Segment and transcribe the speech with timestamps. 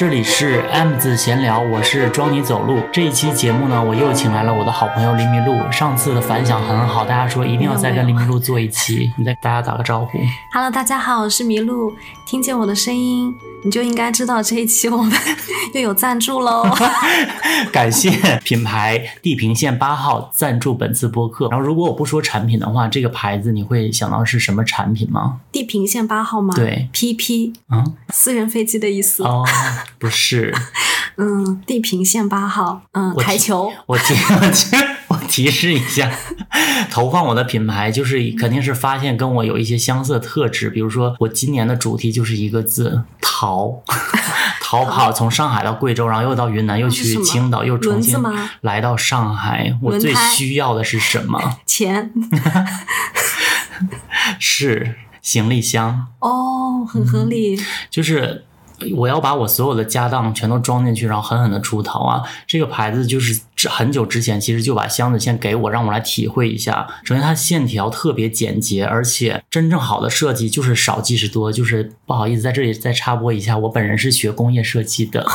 [0.00, 2.80] 这里是 M 字闲聊，我是装你走路。
[2.90, 5.70] 这一期节目呢，我又请来了我的好朋友林迷鹿。
[5.70, 9.12] 上次的反响很好，大家说一定要再跟林迷鹿做一期。
[9.18, 10.18] 你再给大家打个招呼。
[10.54, 11.94] Hello，大家好，我是迷鹿。
[12.24, 15.12] 听见我的声音，你就应该知道这一期我们
[15.74, 16.64] 又有赞助喽。
[17.70, 18.10] 感谢
[18.42, 21.48] 品牌地平线八号赞助本次播客。
[21.50, 25.40] 然后，如果我不说产品的话，这个牌子你会想到是什么产品吗？
[25.52, 26.54] 地平线八号吗？
[26.54, 29.22] 对，PP，嗯，私人飞机的意思。
[29.24, 29.44] 哦，
[29.98, 30.54] 不是，
[31.18, 33.70] 嗯，地平线八号，嗯，台球。
[33.86, 34.76] 我听我提
[35.10, 36.10] 我提示一下，
[36.88, 43.82] 投放我的品牌就是肯定是发现跟我有一些相似的特质，比如说我今年的主题就是一个字逃，
[44.60, 48.16] 逃跑，从上海到贵州，然后又到云南，又去青岛，又重新
[48.60, 49.76] 来到上海。
[49.82, 51.56] 我最需要的是什么？
[51.66, 52.10] 钱。
[54.38, 56.06] 是行李箱。
[56.20, 57.60] 哦，很合理。
[57.90, 58.44] 就是
[58.96, 62.22] 我要把我所有的家当全都装进去，然后狠狠的出逃啊！
[62.46, 66.86] 这个牌子就是之很久之前其实就把箱子先给我，让我来体会一下。
[67.04, 71.50] 首先它线条特别简洁，而且真正好的设计就是少即是多。
[71.52, 75.26] 就是不好意思在这里再插播一下，我本人是学工业设计的，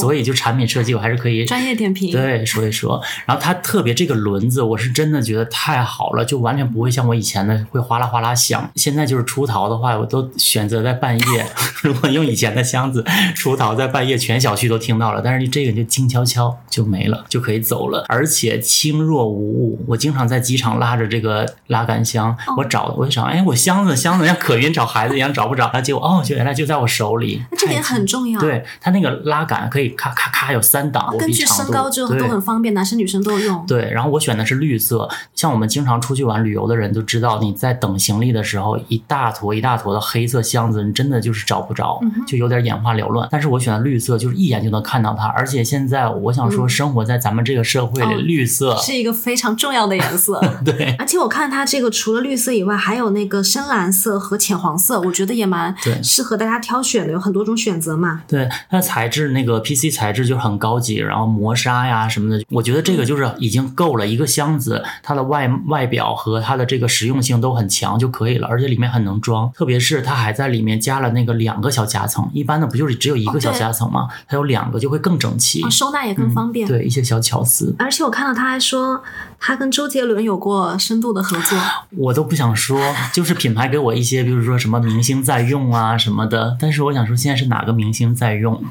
[0.00, 2.12] 所以就产品设计我还是可以专业点评。
[2.12, 3.02] 对，说一说。
[3.26, 8.70] 然后它特别这个轮子，我是真的觉得太好了，就完全不会像我以前的会哗啦哗啦响。
[8.76, 11.46] 现在就是出逃的话，我都选择在半夜。
[11.82, 15.20] 如果用以前的箱子出逃，在半夜全小区都听到了。
[15.22, 19.78] 但是这个就静悄悄就没了，就可以走了，而且轻若无物。
[19.88, 27.42] 我经常在机场拉着这个拉杆箱，我找我就想，哎，我箱子箱子像可云找孩子一样找不着，结果哦，就原来就在我手里。
[27.50, 33.66] 那这点很重要。，对它那个拉杆可以咔咔咔有三档，我根据身高就对都很方便，男生女生都有用。
[33.66, 35.08] 对，然后我选的是绿色。
[35.34, 43.28] 像我们经常出去玩旅游的人都知道，你在等行李的时候，一大坨一大坨的黑色箱子，你真的就是找不着，就有点眼花缭乱。
[43.30, 45.26] 但是我选的绿色，就是一眼就能看到它。
[45.28, 50.40] 而且现在我想说，嗯生活在咱们这个社会绿色是一个非常重要的颜色。
[50.64, 58.22] 对而且我看它这个除了绿色以外，还有那个深蓝色和浅黄色，我觉得也蛮对适合大家挑选的，有很多种选择嘛。
[58.26, 64.06] 对，它的材质那个 PC 材质就很高级，然后磨砂呀什么的，我觉得这个就是已经够了。
[64.06, 69.50] 一个箱子，它的外外表和它的这个实用性都很强就可以了，而且里面很能装。
[69.52, 74.06] 特别是它还在里面加了那个两个小夹层，一般的不就是只有一个小夹层吗？
[74.28, 76.68] 它有两个就会更整齐啊，，收纳也更方便。
[76.68, 79.02] 对一些小巧思，而且我看到他还说，
[79.38, 81.58] 他跟周杰伦有过深度的合作。
[81.96, 82.78] 我都不想说，
[83.14, 88.62] 就是品牌给我一些，比如说什么明星在用啊什么的，但是我想说现在是哪个明星在用？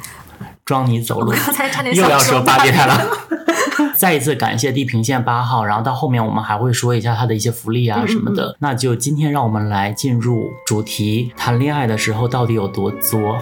[0.65, 2.99] 装你走路，刚才差点又要说八八点台了。
[3.95, 8.57] 再一次感谢地平线八号，然后到后面我们还会说一下它的一些福利啊什么的。
[8.59, 13.37] 那就今天让我们来进入主题，谈恋爱的时候到底有多作？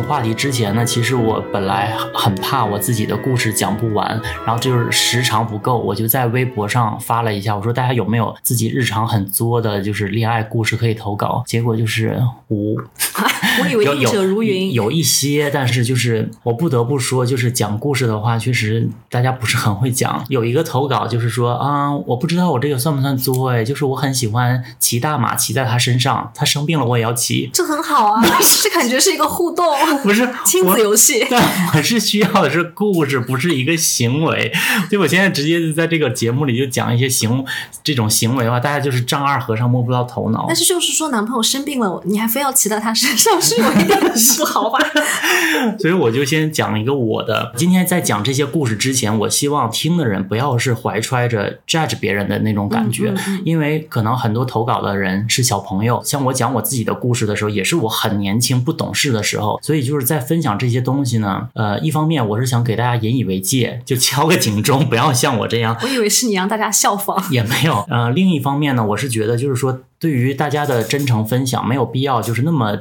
[0.00, 4.08] 话题之前呢，其实我本来很怕我自己的故事讲不完，
[4.46, 11.42] 然后就是时长不够，我就在微博上发了一下，我说大家有没有自己日常很作的，就是恋爱故事可以投稿？
[11.46, 12.76] 结果就是无，
[13.60, 14.72] 我以为有应者如云。
[14.72, 20.24] 有一些，但是就是我不得不说，就是讲故事的话，确实大家不是很会讲。
[20.28, 27.50] 有一个投稿就是说啊，我不知道我这个算不算作哎，就是我很喜欢骑大马，骑在他身上，他生病了我也要骑。
[27.52, 28.22] 这很好啊，
[28.62, 29.66] 这感觉是一个互动
[30.02, 31.26] 不是亲子游戏。
[31.30, 31.42] 但
[31.74, 34.52] 我是需要的是故事，不是一个行为。
[34.90, 37.44] 就我现在直接在这个节目里就讲一些行
[37.82, 40.56] 这种行为的话，大家就是丈二和尚摸不到头脑但。
[40.56, 43.98] 是就是说，男朋友生病了，你还非要骑到他身上，是有一点
[44.38, 44.78] 不好吧？
[45.78, 47.52] 所以我就先讲一个我的。
[47.56, 56.00] 今天在讲这些故事之前，我希望听的人不要是怀揣着 judge 别人的那种感觉，嗯嗯嗯因为可能很多投稿的人是小朋友。
[56.04, 61.48] 像我讲我自己的故事的时候，也是我很年轻不懂事的时候，所以就是在分享这些东西呢。
[61.54, 67.16] 呃，一方面我是想给大家引以为戒，就敲个警钟，不要像我这样我以为是你让大家效仿。
[67.30, 67.82] 也没有。
[67.88, 72.80] 呃，另一方面呢，我是觉得就是说，对于大家的真诚分享，没有必要就是那么。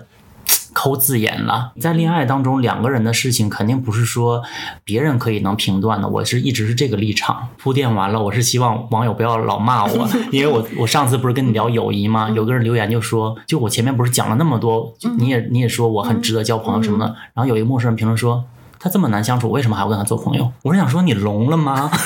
[0.81, 4.41] 抠字眼了，在恋爱当中，两个人的事情肯定不是说
[4.83, 6.07] 别人可以能评断的。
[6.07, 7.49] 我是一直是这个立场。
[7.59, 12.31] 铺垫完了，我是希望网友不要老骂我， 因为我我上次不是跟你聊友谊吗？
[12.31, 17.05] 有个人留言就说，就我前面不是讲了那么多，你也你也说我很值得交朋友什么的，
[17.35, 18.43] 然后有一个陌生人评论说。
[18.83, 20.51] 他这么难相处，为什么还要跟他做朋友？
[20.63, 21.91] 我是想说你聋了吗？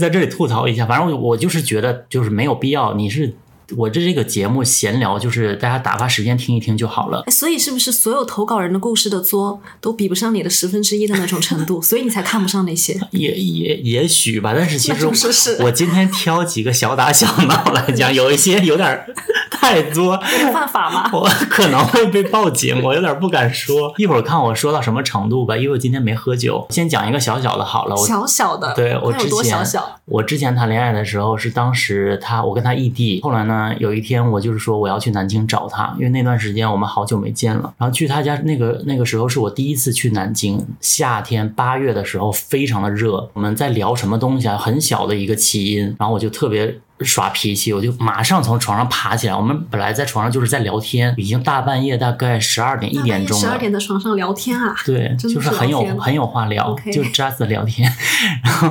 [0.00, 3.32] 在这里吐槽一下，反正我我就是觉得就是没有必要，你是
[3.76, 7.22] 我这这个节目闲聊，就是大家打发时间听一听就好了。
[7.26, 11.80] 哎，所以是不是所有投稿人的故事的作都比不上你的十分之一的那种程度？
[11.82, 12.98] 所以你才看不上那些？
[13.10, 19.06] 也也也许吧，但是其实就是是我今天挑几个小打小闹来讲，有一些有点儿
[19.50, 21.08] 太作，有犯法吗？
[21.12, 23.94] 我可能会被报警，我有点不敢说。
[23.98, 26.66] 一会儿看我说到什么程度吧，因为我今天没喝酒。
[26.70, 30.00] 先讲一个小小的好了，我小小的，对我之前小？
[30.04, 37.72] 我之前谈恋爱的时候是当时他我跟他异地，后来呢嗯有一天我就是说我要去南京找他，因为那段时间我们好久没见了。
[37.78, 44.56] 然后去他家那个那个时候是我第一次去南京，夏天八月的时候非常的热，我们在聊什么东西啊？
[44.56, 46.78] 很小的一个起因，然后我就特别。
[47.00, 49.34] 耍脾气，我就马上从床上爬起来。
[49.34, 53.40] 我们本来在床上就是在聊天，已经大半夜大概十二点一点钟了。
[53.40, 54.74] 十二点在床上聊天啊？
[54.86, 57.92] 对，就是是很有很有话聊就 just 聊天。
[58.44, 58.70] 然后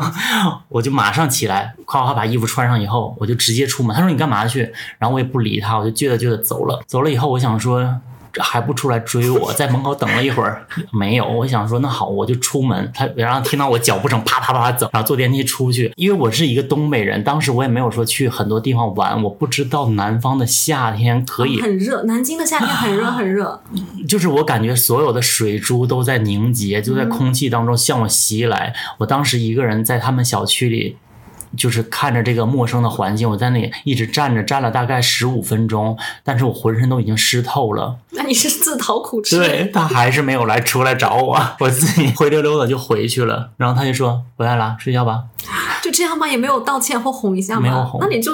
[0.70, 3.96] 我就马上起来，夸夸把衣服穿上以后，我就直接出门。
[3.96, 4.72] 他说你干嘛去？
[4.98, 6.82] 然后我也不理他，我就倔着倔着走了。
[6.88, 8.00] 走了以后，我想说。
[8.34, 11.26] 这还不出来追我，在门口等了一会儿，没有。
[11.26, 12.92] 我想说，那好，我就出门。
[12.94, 15.94] 他然后听到我脚步声啪啪啪走，然后坐电梯出去。
[15.96, 23.62] 因为我是一个东北人，当时我也没有说去很多地方玩，我不知道南方的夏天可以很热，南京的夏天很热很热。
[24.10, 28.74] 就是我感觉所有的水珠都在凝结，就在空气当中向我袭来。
[28.98, 30.98] 我当时一个人在他们小区里，
[31.58, 37.98] 就是看着这个陌生的环境，我在那里一直站着，站了大概十五分钟，但是我浑身都已经湿透了。
[38.12, 39.38] 那你是自讨苦吃。
[39.44, 43.52] 对他还是没有来出来找我， 我自己灰溜溜的就回去了。
[43.58, 45.24] 然后他就说回来了，睡觉吧。
[45.82, 46.28] 就这样吗？
[46.28, 47.62] 也没有道歉或哄一下吗？
[47.62, 48.32] 没有哄那你就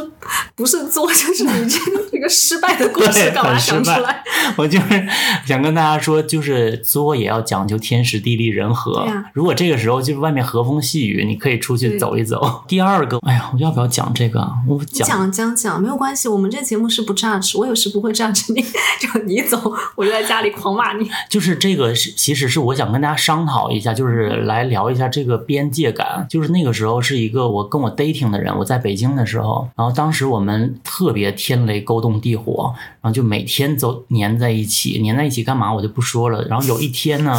[0.55, 4.23] 不是作， 就是你这个这个失败的故事，干嘛讲出来？。
[4.55, 5.07] 我就是
[5.45, 9.07] 想跟大家说，就是作也要讲究天时地利人和。
[9.33, 12.63] 如果这个时候就是外面和风细雨，你可以出去走一走。
[12.67, 14.53] 第二个，哎呀，我要不要讲这个啊？
[14.67, 18.61] 我讲讲讲讲没有关系，我们这节目是不 judge，我有时不会 judge 你，
[19.01, 19.59] 就你走，
[19.95, 21.09] 我就在家里狂骂你。
[21.27, 26.25] 就是这个是，其实是我想跟大家商讨一下，就是来聊一下这个边界感。
[26.29, 36.43] 就是那个时候是一个我跟我 dating 的人，我在北京的时候，然后当时我们特别天雷勾动地火，然后就每天都粘在一起，粘在一起干嘛我就不说了。
[36.45, 37.33] 然后有一天呢，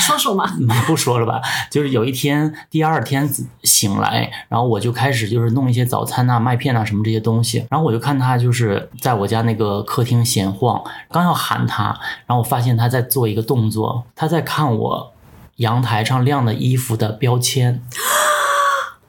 [0.00, 0.46] 说说嘛，
[0.86, 1.40] 不说了吧，
[1.70, 3.28] 就是有一天，第二天
[3.62, 11.84] 醒来，然后我就开始就是弄一些早餐呐、麦片啊什么这些东西，然后我就看他就是在我家那个客厅闲晃，刚要喊他，
[12.26, 15.12] 然后我发现他在做一个动作，他在看我
[15.58, 17.80] 阳台上晾的衣服的标签，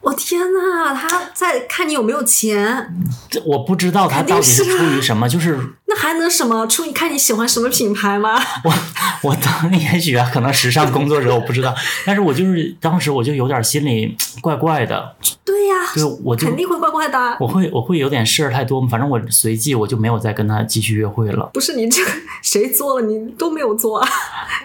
[0.09, 2.91] 我天呐，他在看你有没有钱，
[3.29, 6.65] 这我不知道他到底是出于什么，就是那还能什么？
[6.65, 8.41] 出你看你喜欢什么品牌吗？
[8.65, 8.73] 我
[9.21, 11.75] 我当也许啊，可能时尚工作者我不知道，
[12.07, 15.15] 但是我就是当时我就有点心里怪怪的，
[15.45, 17.37] 对呀、对，我就肯定会怪怪的啊。
[17.39, 21.47] 我会我会有点事儿太多，反正我随即我就没有再跟他继续约会了。
[21.53, 24.09] 不是你这个谁作了，你都没有作啊。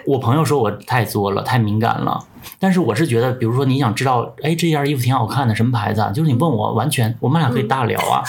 [0.05, 2.25] 我朋友说我太作了，太敏感了。
[2.59, 6.11] 但是我是觉得，比如说你想知道，哎，这件衣服挺好看的，什么牌子啊？
[6.11, 8.23] 就是你问我，完全我们俩可以大聊啊，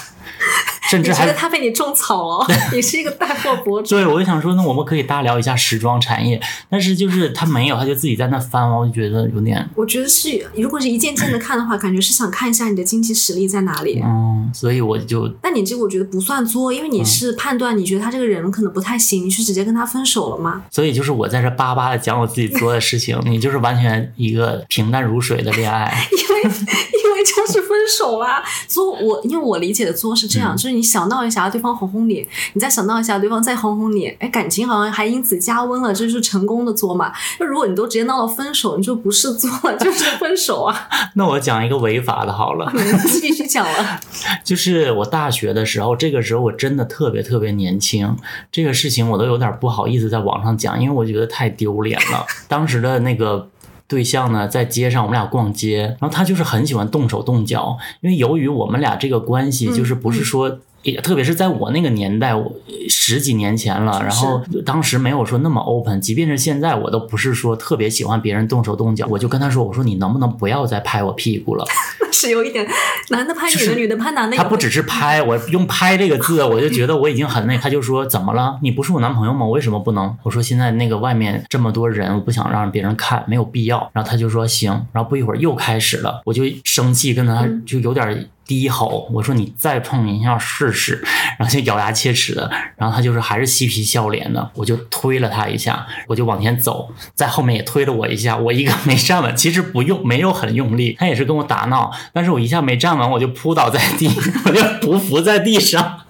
[0.91, 2.47] 甚至还觉得他被你种草了？
[2.73, 3.91] 你是一个带货博主。
[3.91, 6.41] 对，我就想说，那我们可以大聊一下时装产业。
[6.69, 14.01] 但是就是他没有，他就自己在那翻，我就觉得有点，我觉得是，如果是一件件的看的话，感觉是想看一下你的经济实力在哪里。
[14.05, 20.63] 嗯，所以我就但你这个我觉得不算作，因为你是判断你觉得他这个人可能不太行，你是直接跟他分手了吗？
[20.71, 25.93] 所以就是我在这巴巴的讲我自己做的事情，你就是完全一个平淡如水的恋爱。
[26.13, 28.43] 因为因为 就是分手啦。
[28.69, 37.13] 作我因为我理解的作是这样，就是你想闹一下，对方哄哄你，你再想闹一下，对方再哄哄你，哎，感情好像还因此加温了，这就是成功的作嘛。
[37.41, 40.89] 那如果你都直接闹到分手，你就不是作了，就是分手啊。
[41.15, 42.71] 那我讲一个违法的好了。
[42.75, 44.01] 你必须讲了，
[44.45, 48.17] 就是我大学的时候，这个时候我真的特别特别年轻，
[48.53, 52.25] 这个事情我都有点不好意思在网上讲，因为我觉得太丢脸了。
[52.47, 53.49] 当时的那个。
[53.89, 62.53] 对象呢，在街上我们俩逛街，然后他就是很喜欢动手动脚，因为由于我们俩这个关系，就是不是说，也特别是在我那个年代，我
[62.89, 71.65] 十几年前了，然后当时没有说那么 open，即便是现在，我都不是说特别喜欢别人动手动脚，我就跟他说，我说你能不能不要再拍我屁股了？
[72.13, 72.67] 是有一点
[73.11, 74.37] 男的拍女的，就是女的拍男的。
[74.37, 77.57] 他不只是拍，我用“拍”这个字，我就觉得我已经很那。
[77.59, 78.59] 他就说：“怎么了？
[78.63, 79.47] 你不是我男朋友吗？
[79.47, 91.03] 为什么不能？”我说：“现在那个外面这么多人，我不想让别人看，没有必要。”然后他就说：“行。”然后不一会儿又开始了，我就生气，跟他就有点低吼，我说：“你再碰一下试试。”
[91.39, 104.09] 然后就咬牙切齿的，然后他就是还是嬉皮笑脸的，我就推了他一下，我就往前走，在后面也推了我一下，我一个没站稳，其实不用没有很用力，他也是跟我打闹，但是我一下没站稳，我就扑倒在地，
[104.47, 106.01] 我就匍匐在地上。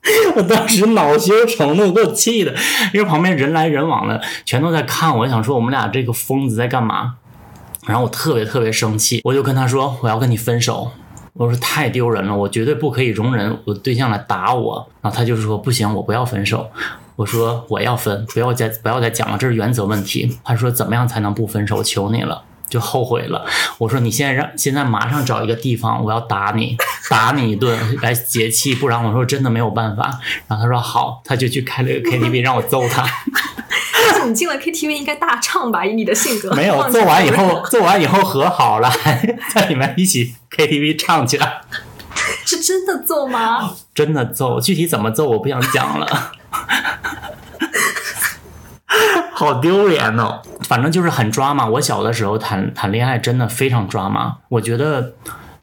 [0.36, 2.54] 我当时恼羞成怒，给我气的，
[2.94, 7.16] 因为旁边人来人往的，全都在看我，想说我们俩这个疯子在干嘛？
[7.86, 10.90] 然后我特别特别生气，我就跟他说我要跟你分手。
[11.34, 14.88] 我说太丢人了，我绝对不可以容忍我对象来打我。
[15.00, 16.68] 然后他就说不行，我不要分手。
[17.16, 20.38] 我说我要分，不要再不要再讲了，这是原则问题。
[20.42, 21.82] 他说怎么样才能不分手？
[21.82, 22.42] 求你了。
[22.68, 23.44] 就后悔了。
[23.78, 26.76] 我说你现在让现在马上找一个地方，我要打你，
[27.08, 30.18] 打你一顿来解气，不然我说真的没有办法。
[30.46, 33.04] 然后他说好，他就去开了个 KTV 让我揍他。
[34.10, 35.84] 但是你进了 KTV 应该大唱吧？
[35.84, 41.62] 以你的性格，没有揍完以后，揍完以后和好了，还在里面一起 KTV 唱起来。
[42.44, 43.70] 是真的揍吗？
[43.94, 46.32] 真的揍，具体怎么揍我不想讲了。
[49.38, 50.42] 好丢脸哦！
[50.62, 51.64] 反正就是很抓嘛。
[51.68, 54.38] 我小的时候谈谈恋爱真的非常抓嘛。
[54.48, 55.14] 我觉得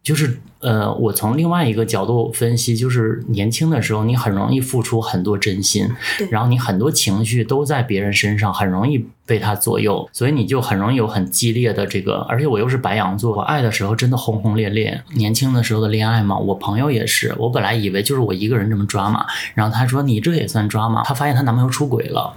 [0.02, 5.90] 就是呃，我从另外一个角度分析，就是年轻的时候你很容易付出很多真心，
[6.32, 12.18] 然后你很多情绪都在别人身上，很容易被他左右，所以你就很容易有很激烈的这个。
[12.30, 15.02] 而且我又是白羊座，我爱的时候真的轰轰烈烈。
[15.14, 21.04] 年轻的时候的恋爱嘛，我朋友也是，我本来以为就是我一个人这么抓嘛，然后他说你这也算抓嘛？
[21.04, 22.34] 她发现她男朋友出轨了。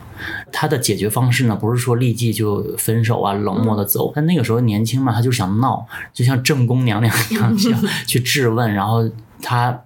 [0.51, 4.11] 她的解决方式呢，不是说立即就分手啊，冷漠的走。
[4.15, 8.73] 但那个时候年轻嘛，她就想闹，就像正宫娘娘一样， 想去质问。
[8.75, 9.09] 然后
[9.41, 9.79] 她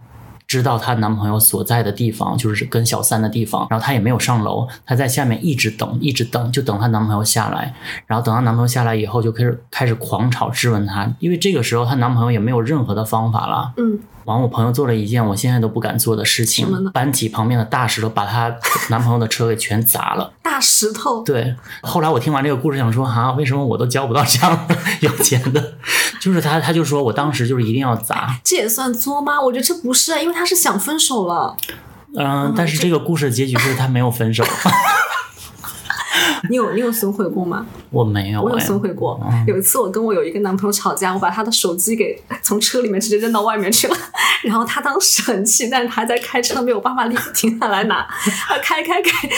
[0.53, 3.67] 知道她男朋友所在的地方，就是跟小三的地方。
[3.71, 7.75] 然后她也没有上楼，她在下面一直等，一直等，就等她男朋友下来。
[8.07, 13.73] 然后等她男朋友下来以后，就开始开始狂吵质问她，因为这个时候她男朋友也没有任何的方法了。
[13.79, 13.99] 嗯。
[14.25, 18.55] 完，我朋友做了一件我现在都不敢做的事情，搬起旁边的大石头，把她
[18.89, 20.33] 男朋友的车给全砸了。
[20.43, 21.25] 大石头。
[21.25, 21.57] 对。
[21.81, 24.67] 后来我听完这个故事，想说啊，为什么我都交不到这样
[25.01, 25.73] 有钱的？
[26.23, 28.39] 就是他，他就说我当时就是一定要砸。
[28.45, 29.41] 这也算作吗？
[29.43, 31.57] 我觉得这不是，因为他是想分手了。
[32.17, 34.45] 嗯，但是这个故事的结局是他没有分手。
[36.49, 37.67] 你有你有损毁过吗？
[37.91, 39.21] 我没有，我有损毁过。
[39.47, 43.97] 有一次我跟我有一个男朋友吵架，我把他的手机给从车里面直接扔到外面去了，
[44.43, 48.07] 然后他当时很气，但是他在开车，没有办法立刻停下来拿，
[48.49, 49.29] 他开开开，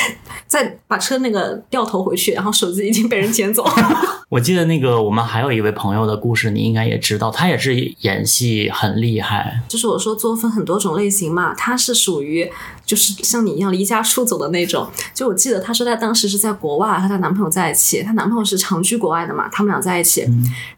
[0.47, 3.65] 再把车那个掉头回去，然后手机已经被人捡走。
[4.31, 9.61] 我记得那个我们还有一位朋友的故事，你应该也知道，他也是演戏很厉害。
[9.69, 12.51] 就是我说作风很多种类型嘛，他是属于
[12.85, 14.89] 就是像你一样离家出走的那种。
[15.13, 20.27] 就我记得他说他当时是在国外和她男朋友在一起，她男朋友是长居国外的嘛，他们俩在一起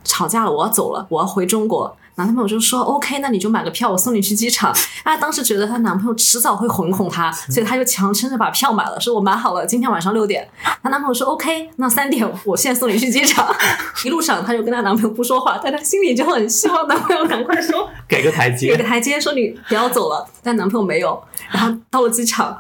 [0.05, 1.97] 吵架了，我要走了，我要回中国。
[2.19, 4.75] 男朋友就说 OK，那你就买个票，我送你去机场。
[5.05, 10.49] 啊当时觉得她男朋友迟早会哄哄她，所以她就强撑着把票买了，说我买好了，今天晚上六点。
[10.83, 13.47] 她男朋友说 OK，那三点我现在送你去机场。
[14.03, 20.27] 一路上她就跟她男朋友不说话，但她心里就很希望男朋友赶快说 给个台阶，给个台阶，说你不要走了。
[20.43, 21.23] 但男朋友没有。
[21.51, 22.59] 然后到了机场，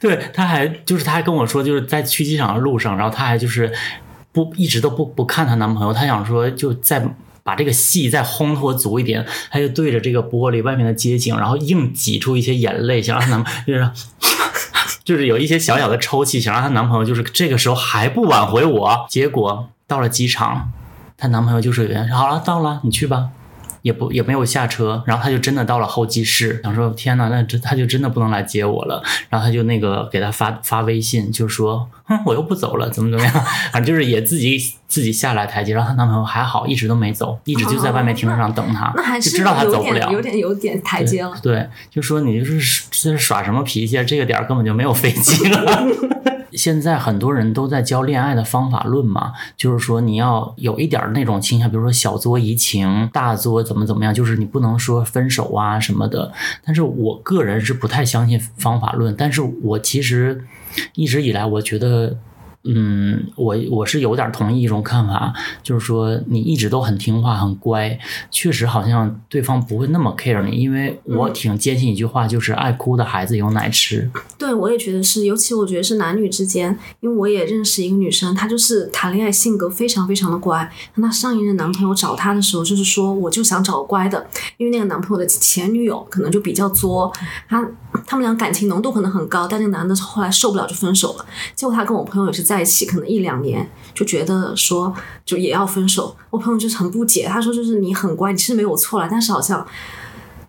[0.00, 3.72] 对，她还就是她还跟我说，就是在去机场的路上，然后她还就是
[4.32, 7.14] 不一直都不不看她男朋友，她想说就在。
[7.44, 13.90] 把这个戏再烘托足一点，他就对着这个玻璃外面的街景，然后硬挤出一些眼泪，想让她男就是
[15.02, 19.06] 就是有一些小小的抽泣，想让她男朋友就是这个时候还不挽回我。
[19.08, 20.70] 结果到了机场，
[21.18, 23.30] 她男朋友就是好了，到了，你去吧。
[23.82, 29.02] 也不也没有下车，然后他就真的到了候机室，想说天呐，那这他就真的不能来接我了。
[29.28, 33.34] 然后他就那个给他发发微信，就说，哼，我又不走了，怎么怎么样，
[33.72, 35.74] 反正就是也自己自己下来台阶。
[35.74, 41.32] 然后她男朋友还好，一直都没走，一直就在外面停车场等她，那还是知道他走不了，有点有点台阶了。
[41.42, 44.04] 对，就说你就是这是耍什么脾气啊？
[44.04, 45.86] 这个点儿根本就没有飞机了。
[46.52, 56.30] 现在很多人都在教恋爱的方法论嘛，就是说你要有一点那种倾向，比如说小作怡情，大作怎么怎么样，就是你不能说分手啊什么的。
[56.62, 60.44] 但是我个人是不太相信方法论，但是我其实
[60.94, 62.18] 一直以来我觉得。
[62.64, 65.32] 嗯，我我是有点同意一种看法，
[65.64, 67.98] 就是说你一直都很听话很乖，
[68.30, 74.08] 确实好像对方不会那么 care 你，因为我挺坚信一句话，就是爱哭的孩子有奶吃。
[74.38, 84.24] 对，我也觉得是，尤其我觉得是男女之间，因为我也认识一个女生，她就是谈恋爱性格非常非常的乖，那上一任男朋友找她的时候，就是说我就想找乖的，
[84.56, 87.12] 因为那个男朋友的前女友可能就比较作，
[87.48, 87.60] 他
[88.06, 91.26] 他们俩感情浓度可能很高，但那个男的后来受不了就分手了，
[91.56, 92.51] 结果他跟我朋友也是在。
[92.56, 94.94] 在一起可能一两年就觉得说
[95.24, 99.66] 就也要分手，我朋友就是很不解，他说就是你很乖，你是没有错了，但是好像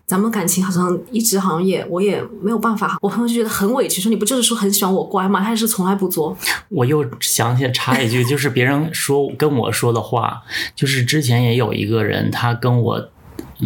[0.06, 5.42] 咱们感情好像一直好像也我也没有办法，我朋友就觉得很委屈，说你不就是说很喜欢我乖吗？
[5.42, 6.36] 他也是从来不作。
[6.68, 10.42] 我又想起来插一句，就是别人说跟我说的话，
[10.74, 13.08] 就是之前也有一个人他跟我。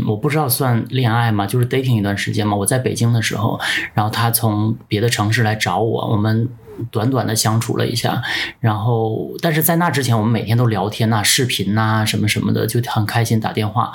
[0.07, 1.47] 我不知道算恋爱吗？
[1.47, 2.55] 就是 dating 一段时间嘛。
[2.55, 3.59] 我在北京的时候，
[3.95, 6.47] 然后他从别的城市来找我，我们
[6.91, 8.23] 短短的相处了一下，
[8.61, 13.93] 然后但是在那之前，我们每天都聊天呐、视频呐、什么什么的，就很开心打电话。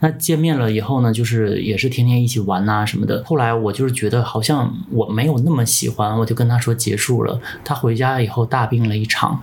[0.00, 3.22] 那见面了以后呢，就是也是天天一起玩呐、什么的。
[3.24, 7.40] 后来我就是觉得好像我没有那么喜欢，我就跟他说结束了。
[7.64, 9.42] 他回家以后大病了一场，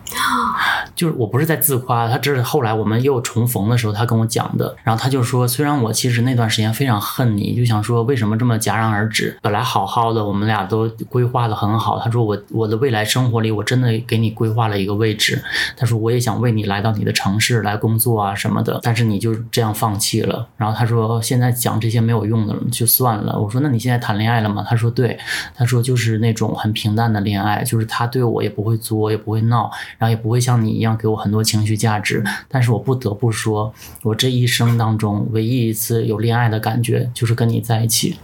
[0.96, 4.76] 就是我不是在自夸，他这是后来我们又重逢的时候他跟我讲的。
[4.84, 9.38] 然后他就说，虽然我其实那段时间非常恨你，就想说为什么这么戛然而止？
[9.42, 12.00] 本来好好的，我们俩都规划的很好。
[12.00, 15.42] 他说我我的未来生活里，我真的给你规划了一个位置。
[15.78, 20.48] 他说我也想为你来到你的城市来工作啊什么的，但是你就这样放弃了。
[20.58, 23.40] 然后他说现在讲这些没有用的，就算了。
[23.40, 24.66] 我说那你现在谈恋爱了吗？
[24.68, 25.18] 他说对，
[25.56, 32.24] 他说就是那种很平淡的恋爱，就是他对我也不会作，也不会闹，然后也不会像你一样给我很多情绪价值。
[32.48, 38.18] 但是我不得不说，我这一生当中唯一一次有恋爱的感觉，就是跟你在一起。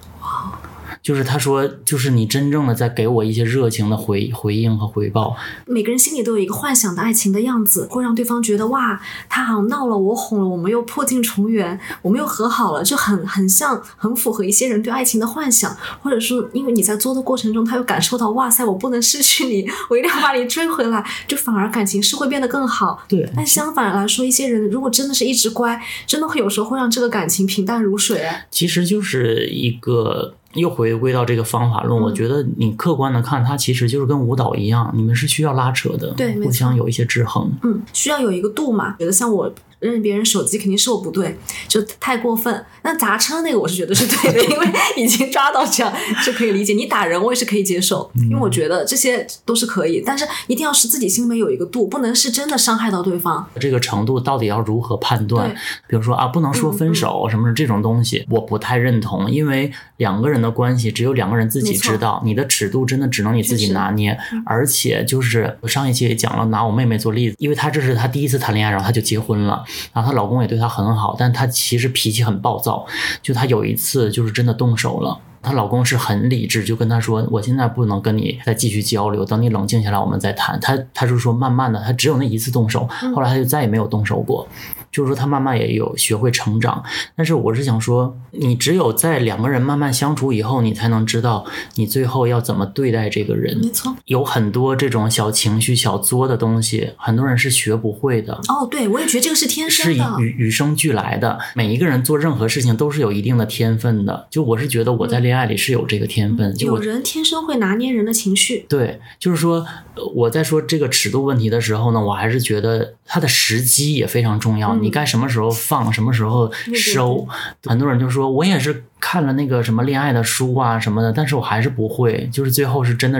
[1.03, 5.35] 就是他说，就是你真正的在给我一些热情的回回应和回报。
[5.65, 23.03] 每个人心里都有一个幻想的爱情的样子，会让对方觉得哇，他好像闹了，我哄了，我们又破镜重圆，我们又和好了，就很很像，很符合一些人对爱情的幻想，或者说，因为你在做的过程中，他又感受到哇塞，我不能失去你，我一定要把你追回来，就反而感情是会变得更好。
[23.07, 28.19] 对，但相反来说，一些人如果真的是一直乖，真的会有时候会让这个感情平淡如水。
[28.19, 32.01] 哎其实就是一个又回归到这个方法论。
[32.01, 37.51] 嗯我觉得你客观的看，它其实就是跟舞蹈一样，你们是需要拉扯的，对互相有一些制衡。
[37.63, 38.95] 嗯，需要有一个度嘛。
[38.97, 39.51] 觉得像我
[39.89, 42.63] 认别人手机，肯定是我不对，就太过分。
[42.83, 45.93] 那砸车那个，我是觉得是对的，因为 已经抓到这样
[46.25, 46.73] 就可以理解。
[46.73, 53.47] 你打人，我也是可以接受，因为我觉得这些都是可以，但是一定要是自己心里面有一个度，不能是真的伤害到对方。
[53.59, 55.53] 这个程度到底要如何判断？
[55.87, 64.17] 比如说啊，不能说分手什么的这种东西，我不太认同，因为两个人的关系只有两个人自己知道，你的尺度真的只能你自己拿捏。
[64.45, 72.85] 而且就是我上一期也讲了，拿我妹妹做例子，因为她这是她第一次谈恋爱，然后她就结婚了，然后她老公也对她很好，但她其实脾气很暴躁，
[73.21, 75.19] 就她有一次就是真的动手了。
[75.41, 84.47] 她老公是很理智，就跟她说：“我现在不能跟你再继续交流，等你冷静下来我们再谈。”她她就说慢慢的，她只有那一次动手，后来她就再也没有动手过。
[84.91, 86.83] 就是说，她慢慢也有学会成长。
[87.15, 93.57] 但是我是想说，你只有在两个人慢慢相处以后，你才能知道你最后要怎么对待这个人。
[93.57, 93.95] 没错。
[94.05, 98.33] 有很多这种小情绪、小作的东西，很多人是学不会的。
[98.49, 100.17] 哦，对，我也觉得这个是天生的。
[100.19, 104.27] 与与生俱来的，每一个人做任何事情都是有一定的天分的。
[104.29, 109.65] 就我是觉得我在恋爱里是有这个天分，就有人天生会拿捏人的情绪，对，就是说
[109.95, 114.75] 呃我在说这个尺度问题的时候呢，我还是觉得它的时机也非常重要。
[114.75, 117.25] 嗯你该什么时候放，什么时候对收。
[117.63, 123.19] 很多人就说我也是看了那个什么恋爱的书啊什么的，但是我还是不会，就是最后是真的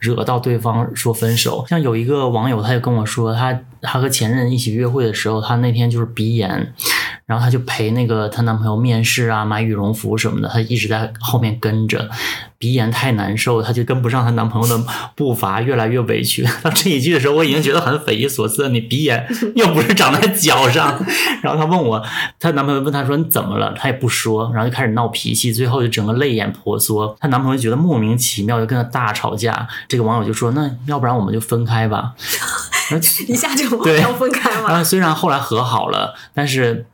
[0.00, 1.64] 惹到对方说分手。
[1.68, 6.72] 像有一个网友他就跟我说，他他和前任一起约会的时候，他那天就是鼻炎。
[7.26, 12.08] 然后他就陪那个她男朋友面试啊，买羽绒服什么的，他一直在后面跟着。
[12.58, 16.42] 鼻炎太难受，她就跟不上她男朋友的步伐，越来越委屈。
[16.60, 18.68] 到这一句的时候，我已经觉得很匪夷所思。
[18.70, 21.00] 你鼻炎又不是长在脚上，
[21.40, 22.02] 然后她问我，
[22.40, 27.16] 她男朋友问她说你怎么了，她也不说，然后就开始闹脾气，最后就整个泪眼婆娑。
[27.20, 29.68] 她男朋友觉得莫名其妙，就跟她大吵架。
[29.86, 32.14] 这个网友就说，那要不然我们就分开吧。
[32.90, 34.72] 然后 一下就对要分开嘛。
[34.72, 36.86] 啊，虽然后来和好了，但是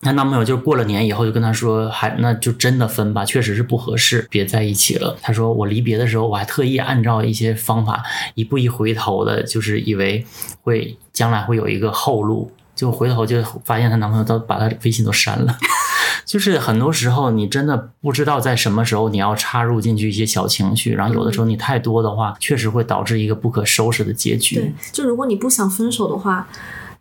[0.00, 5.16] 她男朋友就过了年以后就跟她说，还那就真的分吧，确实是不合适，别在一起了。
[5.20, 8.02] 她说我离别的时候，我还特意按照一些方法，
[8.34, 10.24] 一步一回头的，就是以为
[10.62, 15.58] 会将来会有一个后路，就回头就发现她男朋友都把她微信都删了。
[16.26, 24.56] 就是很多时候，你真的不知道在什么时候你要插入进去一些小情绪，然后有的时候你太多的话，确实会导致一个不可收拾的结局。
[24.56, 26.46] 对，就如果你不想分手的话，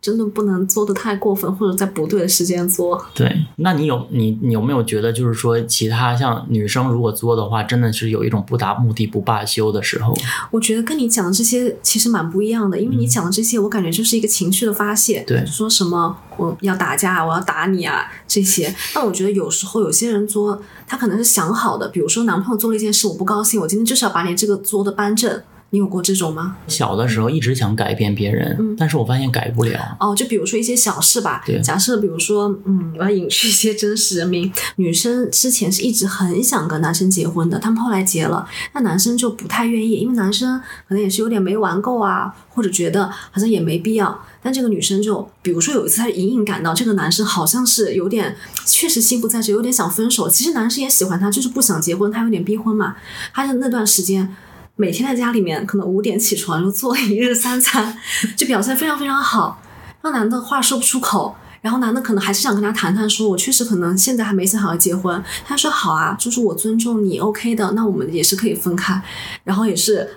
[0.01, 3.03] 真的不能做的太过分，或者在不对的时间做。
[3.13, 10.15] 对，那你有你你有没有觉得，就是说，其他像女生如果作的话，真的是有一种不达目的不罢休的时候？
[10.51, 15.23] 我觉得跟你讲的这些其实蛮不一样的，因为你讲的这些，我感觉就是一个情绪的发泄。
[15.27, 18.73] 对说什么我要打架，我要打你啊这些。
[18.93, 25.41] 但我觉得有时候有些人作，他可能是想好的，比如说男朋友做了一件事，我不高兴，我今天就是要把你这个作的扳正。
[25.71, 26.57] 你有过这种吗？
[26.67, 29.97] 小的时候一直想改变别人，嗯但是我发现改不了。
[29.99, 44.19] 哦，就比如说一些小事吧对，假设比如说，嗯，我要隐去一些真实人名，女生之前是一直很想跟男生结婚的，他们后来结了，那男生就不太愿意，因为男生可能也是有点没玩够啊，或者觉得好像也没必要。
[44.41, 50.29] 但这个女生就，比如说有一次，她隐隐感到这个男生好像是有点，确实心不在焉，有点想分手。
[50.29, 52.95] 其实男生也喜欢她，就是不想结婚，他有点逼婚嘛。
[53.33, 54.35] 他就那段时间。
[54.79, 57.97] 每天在家里面可能五点起床，就做一日三餐，
[58.37, 59.61] 就表现非常非常好，
[60.01, 61.35] 让男的话说不出口。
[61.61, 65.21] 然后男的可能还是想跟他谈谈，说我确实可能现在还没想好要结婚。
[65.45, 69.01] 他说好啊，就是我尊重你，OK 的，那我们也是可以分开。
[69.43, 70.11] 然后也是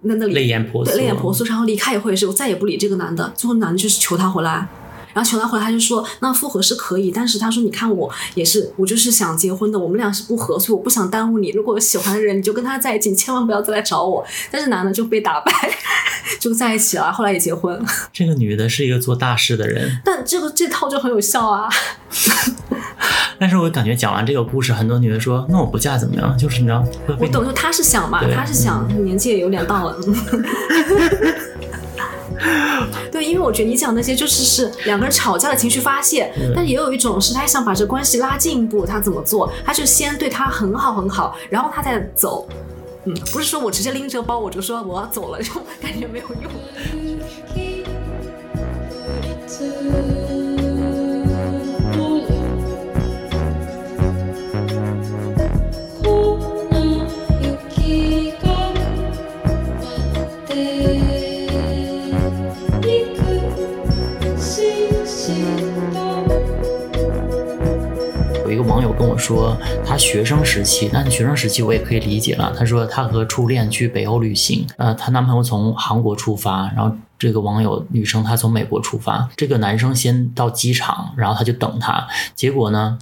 [0.00, 3.30] 那那里泪眼婆娑，对，泪眼婆娑，然后离开以后也是，我再也不理这个男的。
[3.36, 4.66] 最后男的就是求他回来，
[5.18, 11.50] 然后求他回来，他就说那复合是可以，但是他说你看我也是，我就是想结婚的，我们俩是不合，所以我不想耽误你。
[11.50, 14.24] 如果有喜欢的人，你就跟他在一起，你千万不要再来找我。
[14.48, 15.52] 但是男的就被打败，
[16.38, 17.84] 就在一起了，后来也结婚。
[18.12, 21.68] 这个女的是一个做大事的人，但这个这套就很有效啊。
[23.40, 26.38] 但是我感觉讲完这个故事，很多女的说，那我不嫁怎么样？
[26.38, 26.84] 就是你知道，
[27.18, 29.98] 我懂，就他是想嘛，对他是想年纪也有点到了。
[33.48, 39.50] 我觉得你讲那些就是是两个人吵架的情绪发泄，但也有一种是他想把这关系拉进一步，他怎么做？
[39.64, 42.46] 他就先对他很好很好，然后他再走。
[43.06, 46.52] 嗯，不是说我直接拎着包我就说我要走了， 就感觉没有用。
[68.98, 69.56] 跟我说，
[69.86, 72.52] 他学生时期，但学生时期我也可以理解了。
[72.58, 82.98] 她说她和初恋去北欧旅行，呃，她男朋友从韩国出发，然后这个网友女生她从美国出发，这个男生先到机场，然后他就等她，结果呢？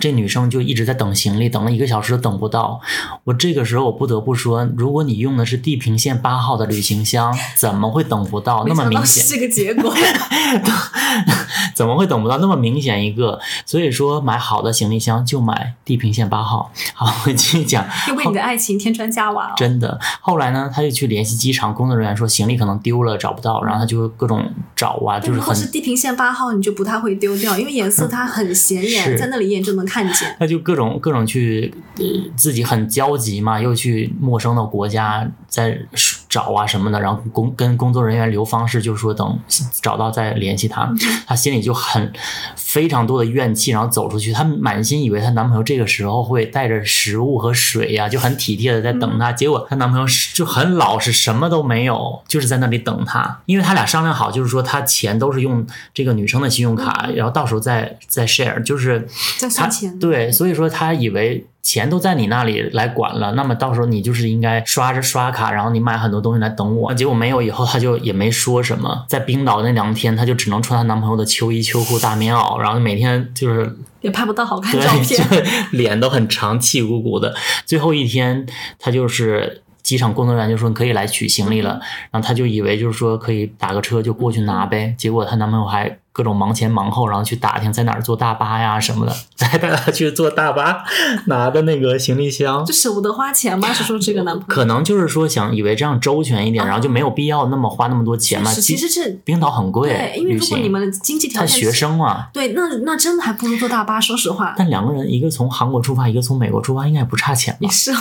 [0.00, 2.80] 这女生就一直在等行李，等了一个小时都等不到。
[3.24, 8.64] 我这个时候我不得不说，如果你用的是地平线八号的旅行箱，怎么会等不到？
[8.66, 9.94] 那么明显是，这个结果。
[11.74, 13.38] 怎么会等不到那么明显一个？
[13.66, 16.70] 所以说买好的行李箱就买地平线八号。
[16.94, 17.86] 好，我继续讲。
[18.08, 19.54] 又为你的爱情添砖加瓦哦。
[19.56, 30.36] 真的，后来呢，他就去联系机场工作人员，说行李可能丢了，找不到，然后他就各种找啊，就是很如果是地平线八号，你就不太会丢掉，因为颜色它很显眼，是在那里一眼就能看见。
[30.38, 32.04] 他就各种各种去，呃，
[32.36, 35.80] 自己很焦急嘛，又去陌生的国家在
[36.28, 39.38] 找啊什么的，然后工跟工作人员留方式，就是说等
[39.80, 40.92] 找到再联系他。
[41.26, 42.12] 她心里就很
[42.56, 49.32] 非常多的怨气，然后走出去，她满心以为她男朋友这个时候会带着食物和水呀、就很体贴的在等她。
[49.32, 53.40] 结果她男朋友是就很老实，什么都没有，就是在那里等她。
[53.46, 59.06] 因为他俩商量好，就是说他钱都是用这个女生的信用卡，然后到时候再再 share，就是
[59.38, 59.68] 再他
[60.00, 66.94] 对，所以说他以为钱都在你那里来管了，那么到时候你就是应该刷着刷卡，然后你买很多东西来等我。
[66.94, 69.04] 结果没有，以后他就也没说什么。
[69.08, 75.28] 在冰岛那两天，她就只能穿她男朋友的秋衣秋裤大棉袄，然后每天就是也拍不到好看对照，片。
[75.28, 77.34] 就脸都很长，气鼓鼓的。
[77.64, 78.46] 最后一天，
[78.78, 79.62] 她就是。
[79.86, 81.78] 机场工作人员就说你可以来取行李了，
[82.10, 90.82] 然后她就以为就是说可以打个车就过去拿呗，结果她男朋友还各种忙前忙后，然后去打听在哪儿坐大巴呀什么的，再带他去坐大巴
[91.26, 93.70] 拿的那个行李箱就，舍不得花钱吗？
[93.70, 94.46] 是说这个男朋友？
[94.48, 98.50] 可能就是说想以为这样周全一点，然后就没有必要那么花那么多钱嘛。
[98.50, 102.28] 其实这冰岛很贵对，，因为如果你们的经济条件他学生嘛。
[102.32, 104.00] 对，那那真的还不如坐大巴。
[104.00, 107.92] 说实话，但两个人，一个从韩国出发，一个从美国出发，应该也不差钱吧是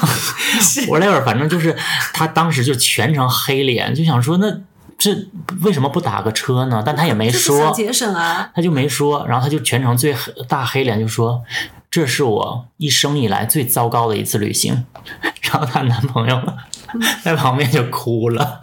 [0.87, 1.75] 我那会儿反正就是，
[2.13, 4.61] 他当时就全程黑脸，就想说那
[5.05, 5.15] 这
[5.61, 6.81] 为什么不打个车呢？
[6.83, 8.49] 但他也没说想，节省啊。
[8.55, 10.15] 他就没说，然后他就全程最
[10.47, 11.43] 大黑脸就说。
[11.91, 14.85] 这是我一生以来最糟糕的一次旅行，
[15.43, 16.41] 然后她男朋友
[17.23, 18.59] 在旁边就哭了，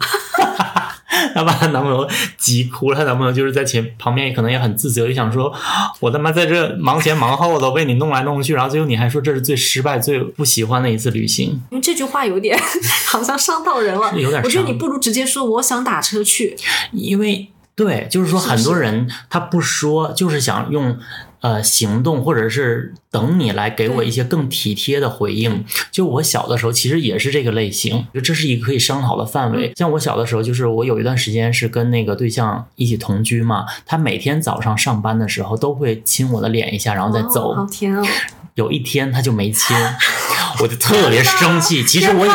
[1.33, 2.97] 她把她男朋友急哭了。
[2.97, 5.53] 她男朋友就是在前旁边，可能也很自责，就想说，
[5.99, 11.61] 我他妈在这忙前忙后的为你弄来弄去，然后最后你还说这是最失败、最不喜欢的一次旅行。
[11.71, 12.57] 因为这句话有点
[13.07, 16.55] 好像伤到人了，有点我觉得你不如直接说我想打车去，
[16.91, 20.97] 因为对，就是说很多人他不说，就是想用
[21.43, 25.63] 呃行动或者是等你来给我一些更体贴的回应。
[25.91, 29.73] 就我小的时候其实也是这个类型，就这是一个可以商讨的范围。
[29.75, 37.51] 像我小的时候，就是我有一段时间是跟那个对象一起同居嘛，他每天早上上班的时候都会亲我的脸一下，然后再走。
[37.51, 38.03] 哦好甜哦。
[38.55, 39.75] 有一天他就没亲，
[40.61, 41.83] 我就特别生气。
[41.83, 42.27] 其实我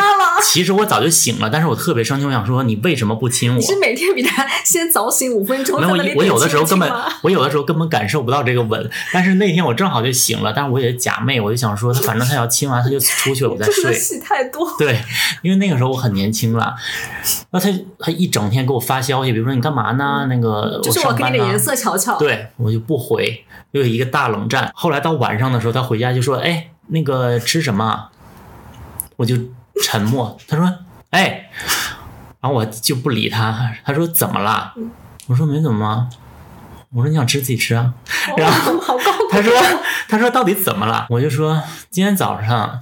[0.43, 3.65] 其实我早就醒了，但是我特别生气，我想说你为什么不亲我你？
[3.65, 13.93] 是每天比他先早醒五分钟，没有，我有的时候根本我有的时候根本感受不到这个吻，但是那天我正好就醒了，但是我也假寐，我就想说，反正他要亲完他就出去了，我再睡。
[13.99, 14.69] 戏太多。
[14.79, 15.01] 对，
[15.43, 16.75] 因为那个时候我很年轻了，
[17.51, 20.27] 那他他一整天给我发消息，比如说你干嘛呢？
[20.29, 21.59] 那个就是我给你的颜。
[21.59, 22.17] 色瞧瞧。
[22.17, 24.71] 对，我就不回，又有一个大冷战。
[24.75, 28.09] 后来到晚上的时候，他回家就说：“哎，那个吃什么？”
[29.17, 29.37] 我就
[29.83, 30.39] 沉默。
[30.47, 30.73] 他说
[31.11, 31.51] ：“哎。”
[32.41, 33.73] 然后我就不理他。
[33.85, 34.75] 他说：“怎么了？”
[35.27, 36.09] 我说：“没怎么啊。”
[36.95, 37.93] 我说：“你想吃自己吃啊。”
[38.39, 38.79] 然后
[39.31, 39.53] 他说
[40.09, 42.81] ：“他说到底怎么了？”我就说：“今天早上。”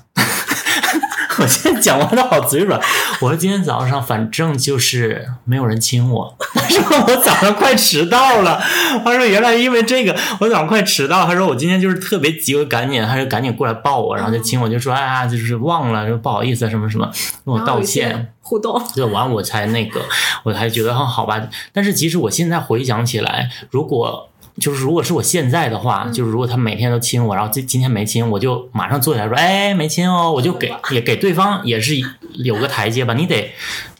[1.38, 2.80] 我现在讲完都好嘴软。
[3.20, 8.60] 我说今天早上反正就是没有人亲我， 他说我早上快迟到了。
[9.04, 11.26] 他说原来因为这个我早上快迟到。
[11.26, 17.10] 他说我今天就是特别急，我赶紧，他就赶紧过来抱我，然后就亲我，就说哎呀就是忘了，说不好意思什么什么，
[17.44, 18.32] 跟我道歉。
[18.40, 18.80] 互动。
[18.94, 20.00] 对，完我才那个，
[20.44, 21.48] 我才觉得很好吧。
[21.72, 24.28] 但是其实我现在回想起来，如果
[24.60, 31.94] 就是如果是我现在的话，就是如果他每天都亲我，然后今今天没亲，我就马上坐起来说，哎，没亲哦，我就给也给对方也是
[32.34, 33.52] 有个台阶吧，你得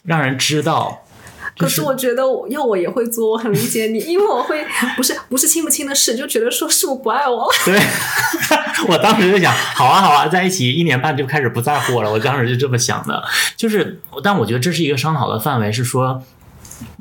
[0.05, 1.03] 让人知道。
[1.59, 4.63] 可是我觉得我要我也会做，我很理解你，因为我会
[4.95, 7.49] 不是不是亲不亲的事，就觉得说是我不爱我了。
[7.65, 7.81] 对，
[8.89, 12.13] 我当时就想，好啊好啊，在一起一年半就开始不在乎我了。
[12.13, 13.25] 我当时就这么想的，
[13.57, 16.23] 就是，但我觉得这是一个商讨的范围，是说，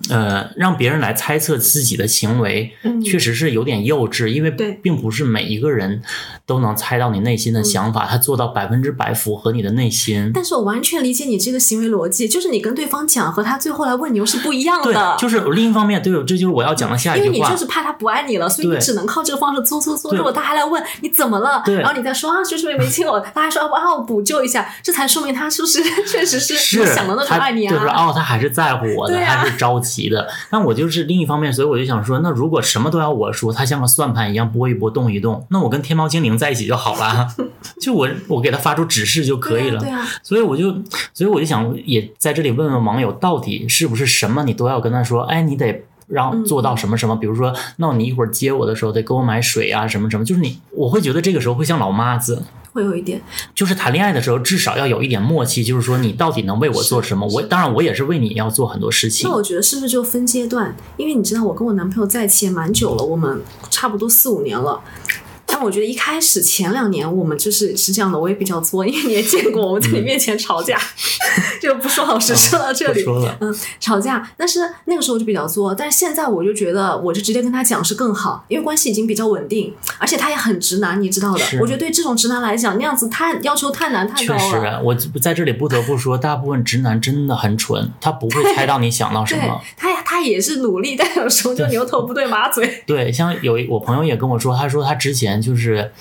[0.09, 6.01] 呃，让别人来猜测自己的行为，嗯确实是有点幼稚，因为并不是每一个人
[6.45, 10.31] 都能猜到你内心的想法，他做到百分之百符合你的内心。
[10.33, 15.15] 但是我完全理解你这个行为逻辑，就是你跟对方讲和他最后来问你又是不一样对的，。
[15.17, 17.55] 就是另一方面，对，这就是我要讲的下一句话因为你就。
[17.57, 20.13] 是怕他不爱你了，所以你只能靠这个方式搓搓搓。
[20.13, 28.07] 如果他还来问你怎么了，然后你再说啊，就是没亲我，他还说啊，我补救一下，这才说明他是不是 确实是想的那种爱你啊就是啊。
[28.07, 30.27] 哦，他还是在乎我的，他是着急的。
[30.49, 37.27] 但我就是另一方面，所以我就想说，那如果什么都要我说，他像个算盘一样拨一拨动一动，那我跟天猫精灵在一起就好了，
[37.81, 39.79] 就我我给他发出指示就可以了。
[39.79, 40.71] 对啊，对啊所以我就，
[41.13, 45.23] 所以我就想，也在这里问问网友，到底是不是什么你都要跟他说？
[45.23, 47.15] 哎，你得让嗯做到什么什么？
[47.15, 50.23] 比如说，那你一会儿接我的时候得给我买水啊，什么什么。
[50.23, 52.43] 就是你，我会觉得这个时候会像老妈子，
[52.75, 53.21] 会有一点。
[53.55, 57.25] 就是谈恋爱的时候，至少要有一点默契，就是说你到底能为我做什么？
[57.27, 59.35] 我当然我也是为你要做很多事情那。
[59.35, 60.75] 我觉得是不是就分阶段？
[60.97, 64.81] 因为你知道，我跟我男朋友在一起也蛮久了，我们差不多四五年了。
[65.55, 70.77] 但我觉得一开始前两年我们就是是这样的，我也比较作，因 为你也见过我们在你面前吵架，
[71.61, 73.05] 就不说老实说到这里。
[73.39, 81.39] 嗯，吵架，但是那个时候就比较作，但是现在我就觉得，我就直接跟他讲是更好，因为关系已经比较稳定，而且他也很直男，你知道的。
[81.61, 84.39] 我觉得对这种直男来讲，那样子太要求太难太确高了。
[84.49, 89.61] 实啊，我在这里不得不说，大部分直男真的很蠢，他不会猜到你想到 什么。
[89.77, 92.83] 他也他也是努力，但有时候就牛头不对马嘴。
[92.85, 95.91] 对，像有一我朋友也跟我说，他说他之前就是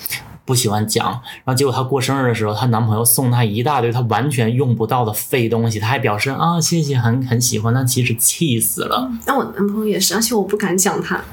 [0.43, 1.05] 不喜欢讲，
[1.43, 9.11] 然后结果她过生日的时候，她男朋友送她一大堆她完全用不到的废东西，她还表示啊谢谢，很很喜欢，但其实气死了。
[9.25, 11.23] 那我男朋友也是，而且我不敢讲他，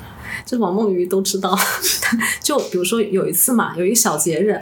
[0.44, 1.59] 这王梦鱼都知道。
[2.40, 4.61] 就比如说有一次嘛，有一个小节日，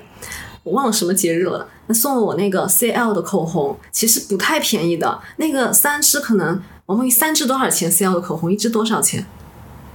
[0.63, 9.25] 我忘了什么节日了，他送了我那个 CL 的口红，其实不太便宜的，那个三支可能王梦鱼三支多少钱？CL 的口红一支多少钱？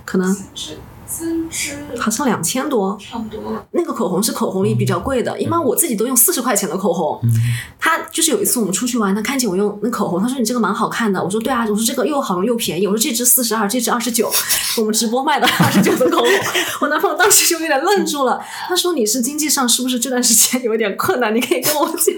[0.05, 0.37] 可能
[1.05, 2.97] 三支好像两千多。
[2.99, 3.65] 差不多。
[3.71, 7.21] 那个口红是口红里比较贵的，一般我自己都用四十块钱的口红。
[7.79, 11.23] 他就是有一次我们出去玩，他看见我用那口红，他说你这个蛮好看的。
[11.23, 12.87] 我说对啊，我说这个又好用又便宜。
[12.87, 14.31] 我说这支四十二，这支二十九，
[14.77, 16.27] 我们直播卖的 二十九的口红。
[16.81, 21.33] 我男朋友当时就有点愣住了，他说你是经济上是不是这段时间有点困难？
[21.35, 22.15] 你可以跟我讲。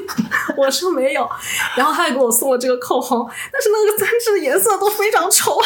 [0.56, 1.28] 我说没有，
[1.76, 5.60] 然后他还给我送了这个口红，但是那个三支的颜色都非常丑。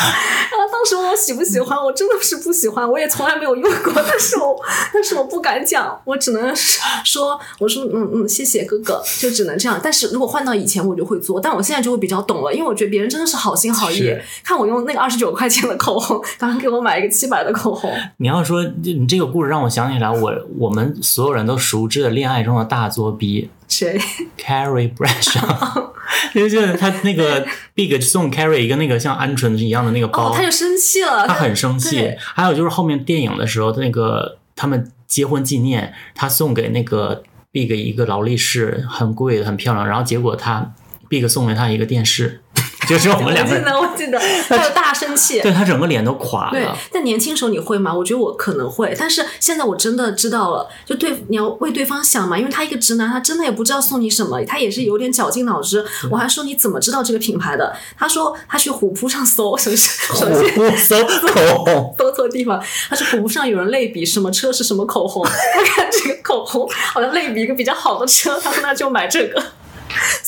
[0.00, 4.56] 然后当时问我喜不喜欢，我真的是不喜欢，我也从来没有用过， 但是我
[4.92, 6.54] 但是我不敢讲，我只能
[7.04, 9.80] 说，我说嗯嗯，谢谢哥哥，就只能这样。
[9.82, 24.00] 但是如果换到以前，我就会做，但我现在就会比较懂了，因为我觉得别人真的是好心好意，看我用那个二十九块钱的口红，刚刚给我买一个七百的口红，你要说你这个故事让我想起来，我我们所有人都熟知的恋爱中的大作逼谁
[24.38, 25.90] ？Carrie Bradshaw，
[26.34, 32.14] 就是他那个 Big 送 Carrie 一个那个像鹌鹑一样的那个包，哦，他就生气了，他很生气。
[32.18, 39.86] 还有就是后面电影的时候，那个他们结婚纪念，他送给那个 Big 一个劳力士，很贵的，很漂亮。
[39.86, 40.74] 然后结果他
[41.08, 42.40] Big 送给他一个电视，
[42.88, 45.40] 就是我们两个人，我记得，我记得，他有大生气。
[45.40, 47.94] 对他整个脸都垮了对了。，但年轻时候你会吗？
[47.94, 55.84] 我觉得我可能会，但是现在我真的知道了，就对你要为对方想嘛，因为他一个直男，他真的也不知道送你什么，他也是有点绞尽脑汁。
[56.10, 57.76] 我还说你怎么知道这个品牌的？
[57.98, 69.42] 他说他去虎扑上搜，首先首先我搜口红，搜错地方，他说虎扑上有人类比什么车是什么口红， 他看这个口红好像类比一个比较好的车，他说那就买这个。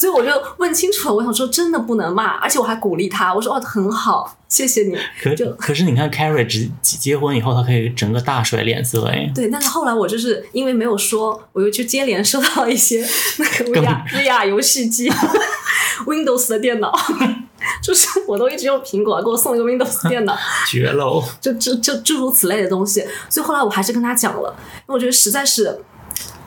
[0.01, 4.97] 所以我就问清楚了，我想说真的不能骂，而且我还鼓励他，我说哦很好，谢谢你。
[5.23, 6.47] 可就可是你看 Carrie
[6.81, 9.31] 结结婚以后，他可以整个大甩脸色哎。
[9.35, 15.13] 对，但是后来我就是因为没有说，我又去接连收到一些 那个 VR VR 游戏机
[16.07, 16.91] ，Windows 的电脑，
[17.85, 20.35] 就是我都一直用苹果，给我送一个 Windows 电脑，
[20.67, 21.23] 绝喽！
[21.43, 23.05] 就就就诸如此类的东西。
[23.29, 25.79] 所以后来我还是跟他讲了，因为我觉得实在是。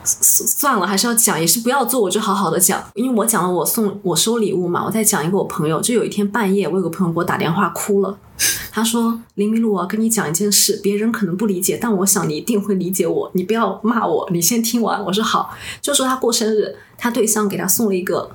[0.03, 2.83] 算了，还是要讲，也是不要做，我就好好的讲。
[2.93, 8.17] 因为我讲了我送我收礼物嘛，我再讲一个我朋友，就有一天半夜，我有个朋友给我打电话哭了，
[8.71, 18.29] 他说：“林明露，我要跟你讲一件事，别人可能不理解，但我想你一定会理解我，你不要骂我，你先听完。”我说好，就说他过生日，他对象给他送了一个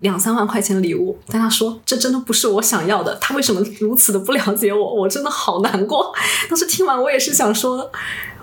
[0.00, 4.94] 两三万块钱的礼物，但他说这真的不是我想要的，他为什么如此的不了解我？
[4.94, 6.12] 我真的好难过。
[6.48, 7.90] 当时听完我也是想说。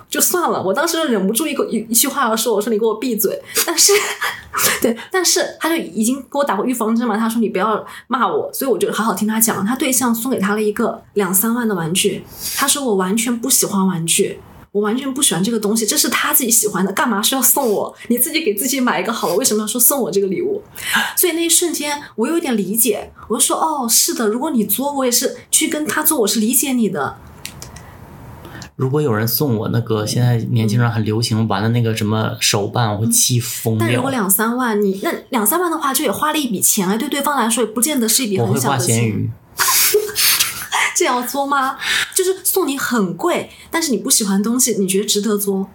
[0.09, 3.39] 就算了，我当时忍不住一个一一句话要说，我说你给我闭嘴。
[3.65, 3.93] 但是，
[4.81, 9.65] 对，但是他就已经给我打过预防针嘛，他说你不要骂我，所以我就好好听他讲。
[9.65, 12.23] 他对象送给他了一个两三万的玩具，
[12.55, 14.39] 他说我完全不喜欢玩具。
[14.71, 17.95] 我完全不喜欢这个东西，这是他自己喜欢的，干嘛是要送我？
[18.07, 20.61] 你自己给自己买一个好了，为什么要说送我这个礼物？
[21.17, 27.17] 所以那一瞬间，我有点理解，我就说哦，是的，如果你作，我也是去跟他做，我是理解你的。
[28.79, 34.09] 如果有人送我那个现在年轻人很流行玩的那个什么手办，我会气疯掉但如果。
[34.09, 38.95] 两三万，你那两三万的话，就也花了一笔钱啊，对对方来说也不见得是一笔我会很小的钱。
[38.95, 39.29] 挂咸鱼，
[40.95, 41.75] 这样作吗？
[42.15, 45.67] 就是送你很贵，但是你不喜欢的东西，你觉得值得作？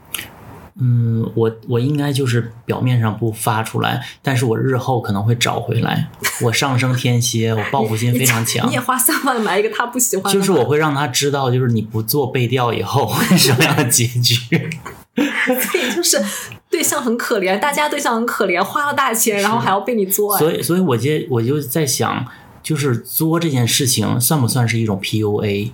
[0.81, 6.09] 嗯，我我应该就是表面上不发出来，但是我日后可能会找回来。
[6.43, 14.35] 我上升天蝎，我报复心非常强你也，花三万买一个他不喜欢的，就是我会让他知道，就是你不做背调以后什么样的结局。
[15.15, 16.21] 所以就是
[16.69, 22.27] 对象很可怜，大家对象很可怜，花了大钱，然后还要被你作、哎所以，所以我接我就在想，
[22.65, 25.71] 就是作这件事情算不算是一种 PUA？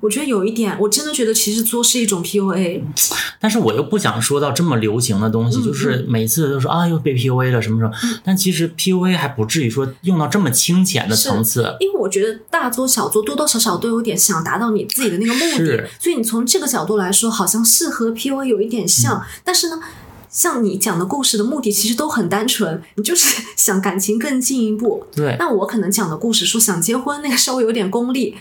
[0.00, 2.82] 我觉得有一点，我真的觉得其实作是一种 PUA。
[3.40, 11.76] 但是我又不想说到这么流行的东西，嗯就是每次都说啊又被 PUA 了什么什么，但其实 PUA 还不至于说用到这么清浅的层次。
[11.80, 19.80] 因为我觉得大作小作多多少少都有点想达到你自己的那个目的，所以你从这个角度来说，好像是和 PUA 有一点像，嗯但是呢。
[20.28, 25.06] 像你讲的故事的目的其实都很单纯，你就是想感情更进一步。
[25.14, 28.36] 对，那我可能讲的故事说想结婚，那个稍微有点功利，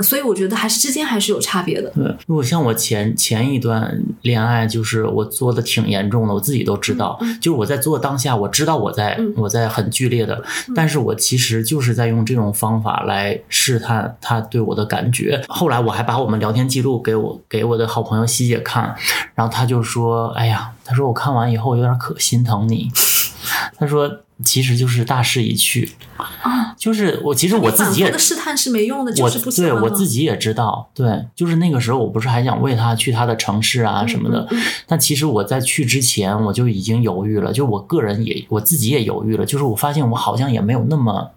[0.00, 1.90] 所以我觉得还是之间还是有差别的。
[1.90, 7.18] 对，如果像我前前一段恋爱，就是我做的挺严重的，我自己都知道。
[7.40, 10.42] 就是我在做当下，我知道我在、嗯我在很剧烈的，
[10.74, 15.42] 但是我其实就是在用这种方法来试探他对我的感觉。
[15.48, 18.94] 后来我还把我们聊天记录给我给我的好朋友希姐看，
[19.34, 22.90] 然后他就说：“哎呀，他说我看完以后有点可心疼你。
[23.78, 24.10] ”他说
[24.44, 34.62] ：“其实就是大势已去啊，就是我其实我自己也试探是没用的，就我是不喜对我自己也知道，对，就是那个时候我不是还想为他去他的城市啊什么的，嗯嗯。
[34.86, 41.28] 但其实我在去之前我就已经犹豫了，就我个人也我自己也犹豫了，就是我发现我好像也没有那么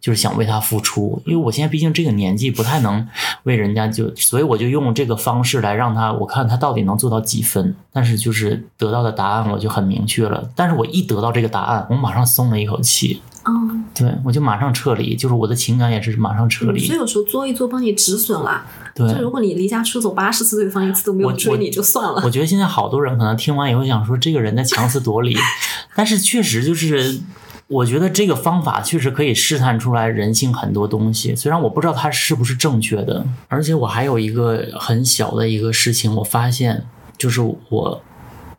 [0.00, 3.06] 就是想为他付出，因为我现在毕竟这个年纪不太能
[3.44, 18.64] 为人家就，所以我就用这个方式来让他，我看他到底能做到几分，但是就是得到的答案我就很明确了，但是我一得到这个答案，我马上松了一口气，嗯，对我就马上撤离，就是我的情感也是马上撤离，所以有时候作一作帮你止损了。
[18.94, 19.12] 对。
[19.12, 22.22] 就如果你离家出走八十次，对方一次都没有追你就算了。
[22.24, 25.36] 我觉得现在好多人可能听完以后想说，这个人在强词夺理，
[25.94, 27.20] 但是确实就是，
[27.68, 31.34] 我觉得这个方法确实可以试探出来人性很多东西。
[31.34, 36.86] 虽然我不知道它是不是正确的，而且我还有一个很小的一个事情，我发现
[37.18, 38.02] 就是我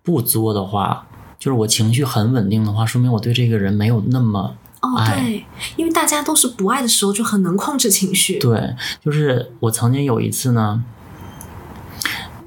[0.03, 1.07] 不作的话，
[1.39, 5.45] 就是我情绪很稳定的话，说明我对这个人没有那么哦，爱对，
[5.77, 8.37] 因为大家都是不爱的时候就很能控制情绪。
[8.39, 10.83] 对，就是我曾经有一次呢，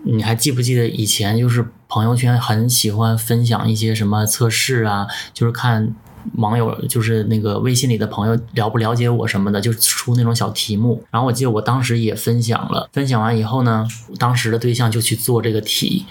[0.03, 5.95] 你还记不记得以前就是朋友圈很喜欢分享一些什么测试啊，就是看
[6.37, 11.03] 网友就是那个微信里的朋友了不了解我什么的，就出那种小题目。
[11.11, 13.87] 然后我记得我当时也分享了，分享完以后呢，
[14.19, 16.07] 当时的对象就去做这个题。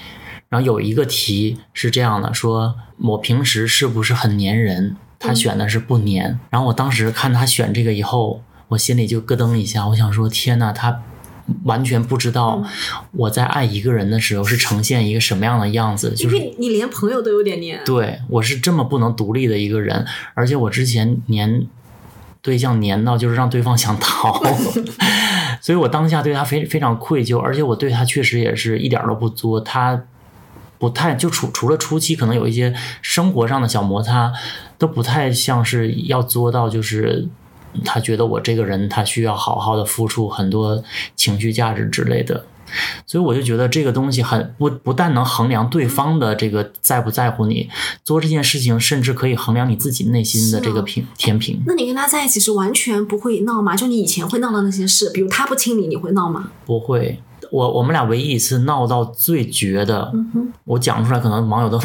[0.50, 4.96] 然后有一个题是这样的，说我平时是不是很粘人？
[5.20, 6.40] 他选的是不粘。
[6.50, 11.02] 然后我当时看他选这个以后，我心里就咯噔一下，我想说天呐，他
[11.64, 12.64] 完全不知道
[13.12, 17.82] 我在爱一个人的时候是呈现一个什么样的样子，就是你连朋友都有点黏。
[17.86, 21.68] 对我是这么不能独立的一个人，而且我之前黏
[22.42, 24.42] 对象黏到就是让对方想逃，
[25.62, 30.04] 所以我当下对他非非常愧疚，而且我对他确实也是一点儿都不作，他
[30.78, 34.32] 不太就除除了初期可能有一些生活上的小摩擦，
[34.78, 37.28] 都不太像是要作到就是。
[37.86, 40.84] 他觉得我这个人，他需要好好的付出很多
[41.16, 42.46] 情绪价值之类的，
[43.06, 47.70] 所以我就觉得这个东西很不不但能衡量对方的这个在不在乎你，
[48.04, 51.62] 做这件事情甚至可以衡量你自己内心的这个平天平。
[51.66, 53.76] 那你跟他在一起是完全不会闹吗？
[53.76, 56.52] 就你以前会闹的那些事，比如他不亲你，你会闹吗？
[56.66, 60.12] 不会，我我们俩唯一一次闹到最绝的，
[60.66, 61.80] 我讲出来可能网友都，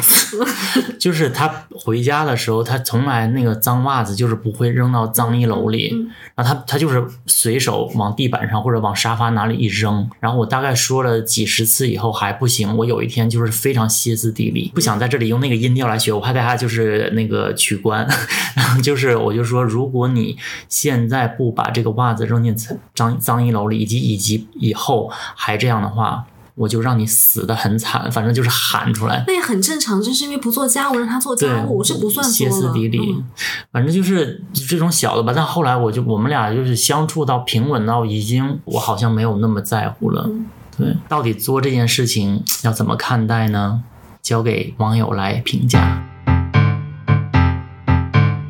[1.01, 5.95] 就是他回家的时候，他从来那个脏袜子就是不会扔到脏衣篓里，
[6.35, 18.07] 然后他他就是随手往地板上或者往沙发哪里一扔，然后我大概说了几十次以后还不行，我有一天就是非常歇斯底里，不想在这里用那个音调来学，我怕大家就是那个取关，
[18.55, 20.37] 然后就是我就说，如果你
[20.69, 22.55] 现在不把这个袜子扔进
[22.95, 26.25] 脏脏衣篓里，以及以及以后还这样的话，
[26.55, 29.25] 我就让你死的很惨，反正就是喊出来。
[29.27, 32.51] 那也很正常，就是因为不做家务让他做家务，这不算歇。
[32.51, 33.25] 斯底里，嗯
[33.73, 35.33] 反正就是这种小的吧。
[35.35, 40.25] 但后来我就我们俩就是相处到平稳到已经我好像没有那么在乎了。
[40.29, 40.47] 嗯
[40.77, 43.83] 对，到底做这件事情要怎么看待呢？
[44.23, 46.03] 交给网友来评价。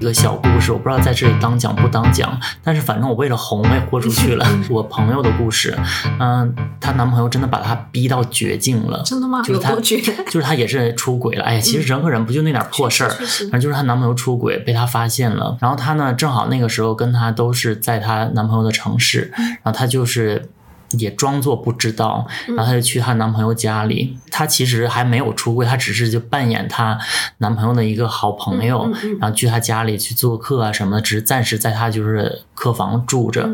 [0.04, 4.46] 一个小故事，我不知道在这里当讲不当讲，但是反正我为了红，我也豁出去了。
[4.68, 5.74] 我朋友的故事，
[6.20, 9.40] 嗯、她男朋友真的把她逼到绝境了，真的吗？
[9.40, 9.72] 就是她？
[9.80, 11.44] 就是她也是出轨了。
[11.44, 13.08] 哎呀，其实人和人不就那点破事儿，
[13.50, 20.50] 反正就是她男朋友出轨被她发现了，然后她呢正好那个时候跟她都是在她男朋友的城市，然后她就是。
[20.98, 24.18] 也装作不知道，然后她就去她男朋友家里。
[24.30, 26.98] 她其实还没有出柜，她只是就扮演她
[27.38, 28.90] 男朋友的一个好朋友，
[29.20, 33.48] 然后去她家里去做客啊什么的，只是暂时在她就是客房住着。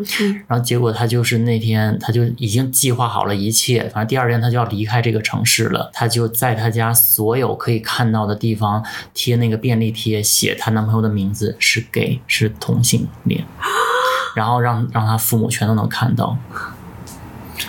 [0.47, 5.91] 然后结果她就是那天，她就已经计划好了一切，反正第二天她就要离开这个城市了。
[5.93, 8.83] 她就在她家所有可以看到的地方
[9.13, 13.45] 贴那个便利贴，写她男朋友的名字是 gay，是同性恋，
[14.35, 16.37] 然后让让她父母全都能看到，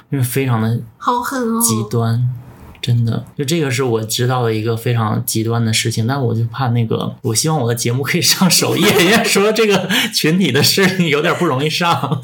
[0.10, 1.62] 因为非常的好狠哦！
[1.62, 2.30] 极端。
[2.82, 8.92] 真的，就这个是我知道的一个非常极端的事情，但我就怕那个，我希望我的节目可以上首页。
[8.92, 12.20] 人家说这个群体的事情有点不容易上，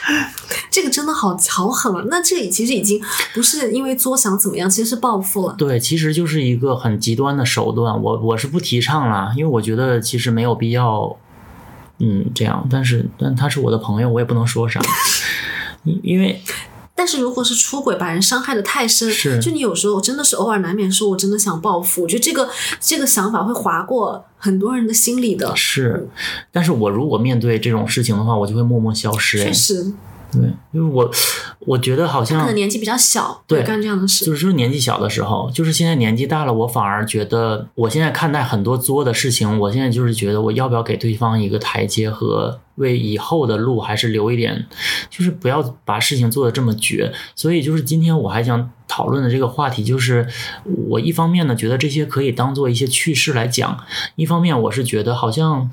[0.72, 2.04] 这个真的好好狠啊！
[2.08, 3.02] 那这里其实已经
[3.34, 5.54] 不是因为作想怎么样，其实是报复了。
[5.58, 8.02] 对，其实就是一个很极端的手段。
[8.02, 11.14] 我我是不提倡啦，因为我觉得其实没有必要，
[11.98, 12.66] 嗯，这样。
[12.70, 14.80] 但是，但他是我的朋友，我也不能说啥，
[15.84, 16.40] 因因为
[16.94, 22.02] 但是如果是出轨把人伤害的太深，是就你有时候真的是偶尔难免说，我真的想报复。
[22.02, 22.48] 我觉得这个
[22.80, 25.54] 这个想法会划过很多人的心里的。
[25.56, 26.08] 是，
[26.50, 29.40] 但是我如果面对这种事情的话，我就会默默消失。
[29.40, 29.92] 哎确，实，
[30.32, 31.10] 对，因为我
[31.60, 34.24] 我觉得好可像能年纪比较小，对干这样的事。
[34.24, 44.66] 就是说年纪小的时候，就是现在年纪大了，我反而觉得，我现在看待很多作的事情，我现在就是觉得，我要不要给对方一个台阶和为以后的路还是留一点，
[45.10, 47.12] 就是不要把事情做的这么绝。
[47.36, 50.26] 所以就是今天我还想讨论的这个话题，就是
[50.88, 53.78] 我一方面呢觉得这些可以当做一些趣事来讲，
[54.16, 55.70] 一方面我是觉得好像，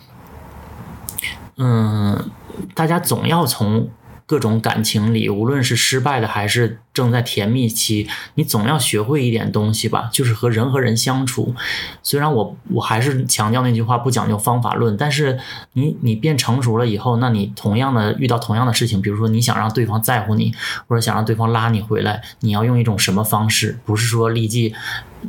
[1.58, 2.30] 嗯，
[2.76, 3.90] 大家总要从
[4.30, 11.56] 各种感情里，无论是失败的还是正在甜蜜期，你总要学会一点东西吧，就是和人和人相处。
[12.04, 15.40] 虽然我我还是强调那句话，不讲究方法论，但是
[15.74, 20.54] 你你变成熟了以后，那你同样的遇到同样的事情，比如说你想让对方在乎你，
[20.88, 23.80] 或者想让对方拉你回来，你要用一种什么方式？
[23.84, 24.76] 不是说立即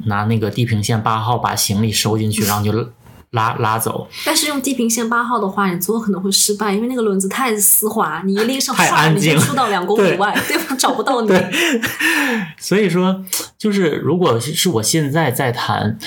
[0.05, 2.71] 拿那个地平线八号把行李收进去，然后就
[3.33, 4.09] 拉拉走。
[4.25, 9.35] 但是用地平线八号的话，你最后可能会失败，因为那个轮子太丝滑，你一拎上唰，太安静。
[9.35, 10.57] 你就出到两公里外，对。
[10.59, 11.29] 方找不到你。
[12.59, 13.25] 所以说，
[13.59, 15.99] 就是如果是我现在在谈，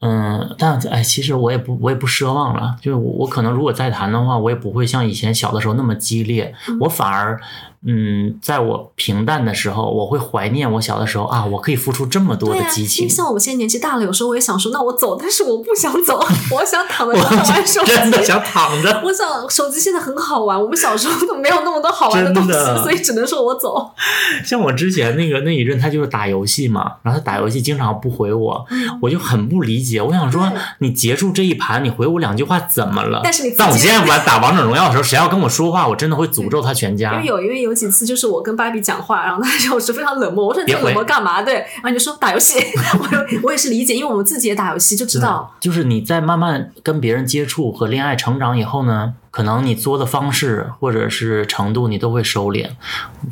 [0.00, 7.40] 嗯，但哎，其实我也不我也不奢望了，就是我我可能如果再谈的话，我也不会像以前小的时候那么激烈，我反而
[7.84, 13.08] 嗯，在我平淡的时候，我会怀念我小的时候啊，我可以付出这么多的激情。
[13.08, 16.24] 像我们现在年纪大了，有时候我也想说，那我走，但是我不想走，
[16.54, 17.92] 我想躺在那玩手机。
[17.92, 19.02] 真的想 躺着。
[19.04, 22.52] 我想手机现在很好玩，我们小时候都没有那么多好玩的东西，
[22.82, 23.90] 所以只能说我走。
[24.46, 28.64] 像我之前那个那一阵，他就是打游戏嘛，然后他打游戏经常不回我，
[29.00, 30.00] 我就很不理解。
[30.00, 33.20] 我想说你结束这一盘，你回我两句话怎么了？
[33.24, 37.26] 但是你但我现在玩打王者荣耀的时候，谁要跟我说话，我真的会诅咒他全家因家为。
[37.26, 40.46] 有，因为有几次就是我跟芭比讲话，然后他就 是非常冷漠。
[40.46, 41.42] 我说你冷漠干嘛？
[41.42, 42.58] 对，然后你就说打游戏。
[42.98, 45.54] 我说我也是理解，因为我们自己也打游戏，就知道。
[45.60, 52.68] 就是你在慢慢跟别人接触和恋爱成长以后呢，可能你作的方式或者是程度，你都会收敛。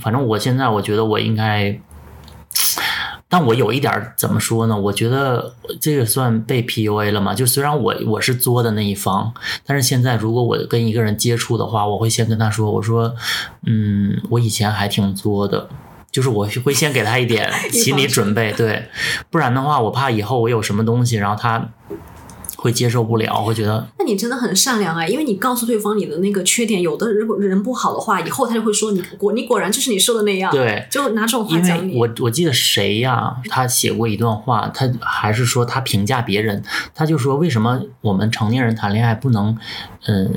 [0.01, 1.80] 反正我现在我觉得我应该，
[3.31, 4.76] 但我有一点怎么说呢？
[4.76, 7.33] 我觉得这个算被 PUA 了嘛？
[7.33, 9.33] 就虽然我我是作的那一方，
[9.64, 13.14] 但是现在如果我跟一个人接触的话，我会先跟他说，我说，
[13.66, 15.68] 嗯，我以前还挺作的。
[16.11, 18.89] 就是我会先给他一点心理准备，对，
[19.31, 21.68] 不然的话，我怕以后我有什么东西，然后他
[22.61, 30.86] 会接受不了，会觉得那你真的很善良啊，因为你告诉对方你的那个缺点，有的如果人不好的话，以后他就会说你果你果然就是你说的那样，对。
[30.90, 36.62] 就拿这种话讲我我记得谁呀，他写过一段话，他还是说他评价别人，
[36.94, 39.56] 他就说为什么我们成年人谈恋爱不能，
[40.06, 40.30] 嗯，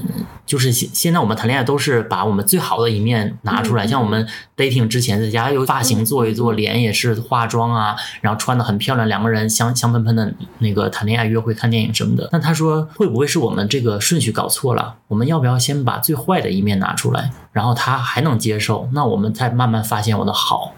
[0.45, 12.30] 就是现现在我们谈恋爱都是把我们最好的一面拿出来，嗯像我们 dating 之前在家有发型做一做，脸也是化妆啊，然后穿的很漂亮，两个人香香喷喷的那个谈恋爱、约会、看电影什么的。
[12.32, 14.95] 那他说会不会是我们这个顺序搞错了？
[15.07, 20.74] 我们要不要先把最坏的一面拿出来，然后他还能接受，那我们再慢慢发现我的好。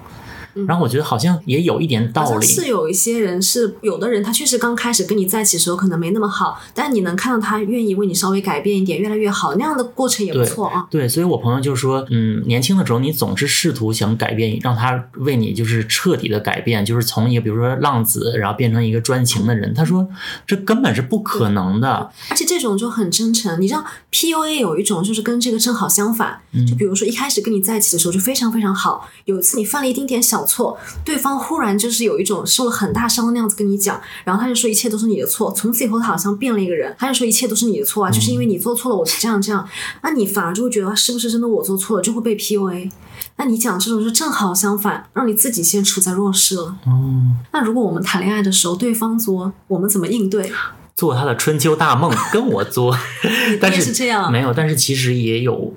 [0.55, 10.87] 嗯然后我觉得好像也有一点道理，像是有一些人是有的人，他确实刚开始跟你在一起的时候可能没那么好，但你能看到他愿意为你稍微改变一点，越来越好，那样的过程也不错啊。
[10.89, 19.73] 对，所以我朋友就说，嗯，年轻的时候你总是试图想改变，让他为你就是彻底的改变，就是从一个比如说浪子，然后变成一个专情的人。
[19.73, 20.07] 他说
[20.47, 22.09] 这根本是不可能的。
[22.29, 23.59] 而且这种就很真诚。
[23.59, 39.67] 你知道 PUA 有一种就是跟这个正好相反，嗯就比如说一开始跟你在一起的时候就非常非常好，有一次你犯了一丁点小错，对方忽然就是有一种受了很大伤的那样子跟你讲，然后他就说一切都是你的错，从此以后他好像变了一个人，他就说一切都是你的错啊，就是因为你做错了，我是这样这样，
[40.03, 42.91] 那你反而就会觉得啊是不是真的我做错了，就会被 PUA。
[43.37, 46.75] 那你讲这种就正好相反，让你自己先处在弱势了。
[46.87, 50.51] 嗯，那如果我们谈恋爱的时候对方作，我们怎么应对？
[50.95, 52.95] 做他的春秋大梦，跟我作，
[53.59, 55.73] 但是是这样没有，但是其实也有，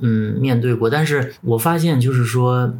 [0.00, 0.88] 嗯，面对过。
[0.88, 2.72] 但是我发现就是说。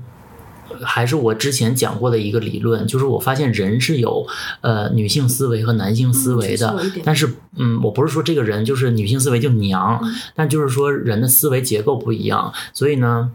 [0.82, 4.26] 还是我之前讲过的一个理论，就是我发现人是有
[4.60, 13.32] 呃女性思维和男性思维的，但是嗯，我不是说这个人就是女性思维就娘，嗯但就是说人的思维结构不一样，所以呢。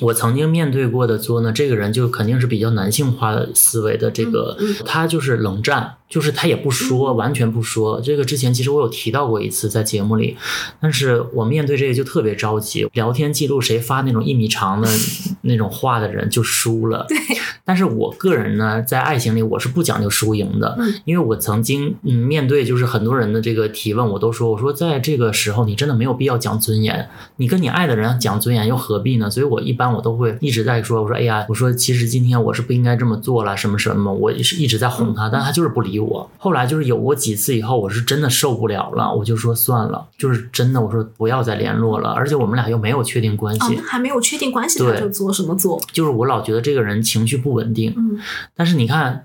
[0.00, 8.00] 我曾经面对过的作呢，这个人就肯定是比较男性化的思维的，这个、嗯他就是冷战，就是他也不说，完全不说。
[8.00, 10.36] 这个之前其实我有提到过一次在节目里，
[10.80, 12.88] 但是我面对这个就特别着急。
[12.94, 14.88] 聊天记录谁发那种一米长的
[15.42, 17.04] 那种话的人就输了。
[17.08, 17.16] 对，
[17.64, 29.30] 但是我个人呢，在爱情里我是不讲究输赢的，嗯因为我曾经嗯面对就是很多人的这个提问，我都说我说在这个时候你真的没有必要讲尊严，你跟你爱的人讲尊严又何必呢？
[29.30, 36.30] 所以我一般我都会一直在说，我说哎呀，我说其实今天我是不应该这么做了，什么什么，我是一直在哄他，但他就是不理我。
[36.38, 45.80] 后来就是有过几次以后，我是真的受不了了，我就说算了，就是真的我说不要再联络了，而且我们俩又没有确定关哦，系那，还没有确定关系，对他就做什么做？
[45.92, 48.18] 就是我老觉得这个人情绪不稳定，嗯，
[48.54, 49.24] 但是你看。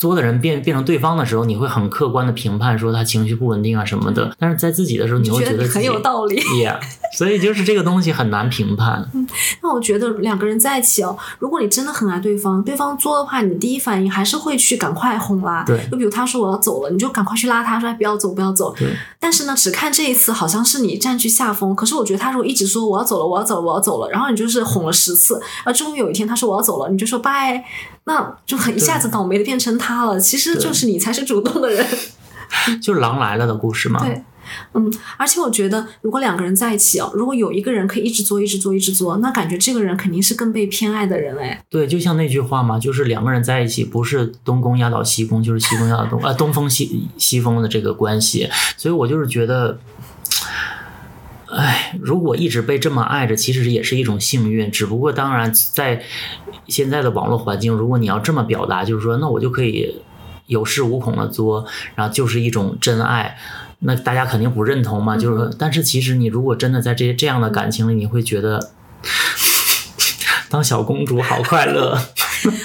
[0.00, 4.34] 作的人变变成对方的时候，你会很客观的评判说他情绪不稳定啊什么的。
[4.38, 6.40] 但是在自己的时候，你会觉得很有道理。
[6.56, 6.80] yeah，
[7.16, 9.06] 所以就是这个东西很难评判。
[9.12, 9.26] 嗯
[9.62, 15.62] 那我觉得两个人在一起哦，如果你真的很爱对方，对方作的话，你第一反应还是会去赶快哄啦。
[15.66, 18.74] 对就比如他说我要走了，你就赶快去拉他，说哎不要走不要走。
[18.74, 18.88] 对，
[19.18, 27.62] 但是呢，只看这一次好像是你占据下风，可是我觉得他如果一直说我要走了，我要走了，我要走了，然后你就是哄了十次，啊终于有一天他说我要走了，你就说拜，
[28.10, 30.18] 那就很一下子倒霉的变成他了。
[30.18, 31.86] 其实就是你才是主动的人。
[32.82, 34.04] 就是狼来了的故事嘛。
[34.04, 34.20] 对，
[34.74, 41.64] 嗯，而且我觉得，如果两个人在一起哦，如果有一个人可以一直做、一直做、一直做，那感觉这个人肯定是更被偏爱的人哎。
[41.70, 48.50] 对，就像那句话嘛，就是两个人在一起，不是东宫压倒西宫，就是西宫压倒东，呃，东风西西风的这个关系。
[48.76, 49.78] 所以我就是觉得。
[51.52, 54.70] 哎，如果一直被这么爱着，其实也是一种幸运。
[54.70, 56.02] 只不过，当然，在
[56.68, 60.02] 现在的网络环境，如果你要这么表达，就是说，那我就可以
[60.46, 63.36] 有恃无恐的作，然后就是一种真爱，
[63.80, 65.16] 那大家肯定不认同嘛。
[65.16, 68.70] 就是说，但是其实你如果真的在这这样的感情里，你会觉得
[70.48, 71.98] 当小公主好快乐。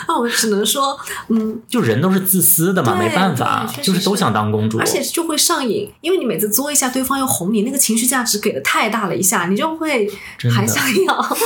[0.08, 0.98] 啊， 我只能说，
[1.30, 4.78] 嗯，就人都是自私的嘛，没办法就是都想当公主。
[4.80, 10.10] 而且就会上瘾，因为你每次作一下，对方又哄你，那个情绪价值给的太大了一下，你就会
[10.54, 11.38] 还想要。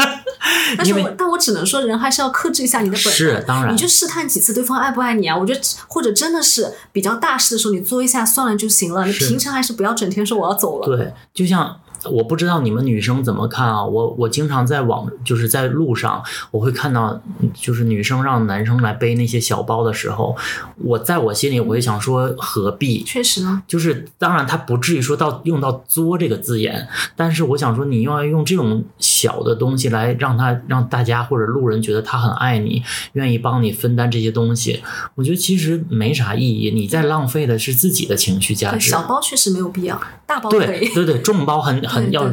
[0.76, 3.12] 但是我但我只能说，人还是要克制一下你的本能。
[3.12, 5.36] 是当然你就试探几次对方爱不爱你啊？
[5.36, 9.04] 我觉得，或者真的是比较大事的时候，你作一下算了就行了。
[9.06, 10.86] 你平常还是不要整天说我要走了。
[10.86, 20.36] 对，就像我不知道你们女生怎么看啊，我我经常在网就是在路上，我会看到嗯就是女生让男生来背那些小包的时候，
[20.76, 23.02] 我在我心里我会想说何必？
[23.04, 32.82] 确实呢，就是当然，他不至于说到用到“作”这个字眼，但是我想说，你又要用这种小的东西来让他让大家或者路人觉得他很爱你，
[33.12, 34.82] 愿意帮你分担这些东西，
[35.14, 36.70] 我觉得其实没啥意义。
[36.70, 38.90] 你在浪费的是自己的情绪价值。
[38.90, 40.88] 小包确实没有必要，大包可以。
[40.88, 42.24] 对对对，重包很很要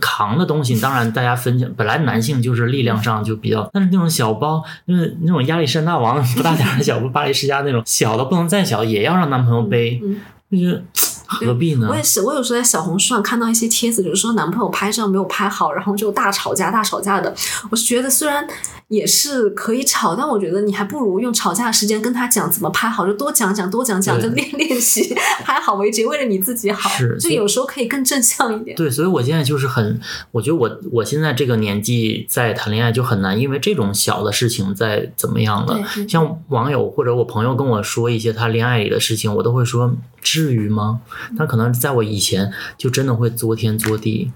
[0.00, 1.68] 扛的东西，当然大家分享。
[1.76, 10.84] 本来男性就是力量上就比较，但是那种小包，就是那种亚历山大王不大点儿的小包，巴黎世家那种小的不能再小，也要让男朋友背，嗯就是
[11.30, 11.94] 何必呢我？
[11.94, 17.32] 也是，我有时候在小红书上看到一些帖子，就是说男朋友拍照没有拍好，然后就大吵架、大吵架的。
[17.70, 18.44] 我是觉得虽然
[18.90, 25.14] 也是可以吵，但我觉得你还不如用吵架的时间跟他讲怎么拍好，就多讲讲、多讲讲，就练练习，
[25.44, 26.90] 拍好为止，为了你自己好。
[26.90, 28.76] 是就有时候可以更正向一点。
[28.76, 30.00] 对，所以我现在就是很，
[30.32, 41.00] 我觉得我我现在这个年纪在谈恋爱就很难，因为这种小的事情在怎么样了像网友或者我朋友跟我说一些他恋爱里的事情，我都会说至于吗？
[41.38, 44.32] 但可能在我以前就真的会作天作地，因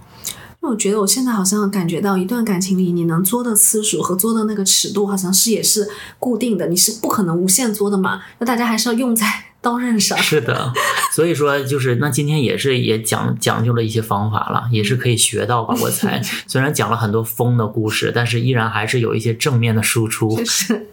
[0.64, 5.88] 为我觉得我现在好像感觉到一段感情里，你能作的次数和作的那个尺度，好像是也是
[6.18, 8.22] 固定的，你是不可能无限作的嘛。
[8.38, 9.26] 那大家还是要用在
[9.60, 10.16] 刀刃上。
[10.18, 10.72] 是的，
[11.14, 15.74] 所以说就是那今天也是也讲讲究了一些方法了，也是可以学到吧。
[15.80, 20.36] 我猜 虽然讲了很多疯的故事，但是依然还是有一些正面的输出。
[20.36, 20.86] 就是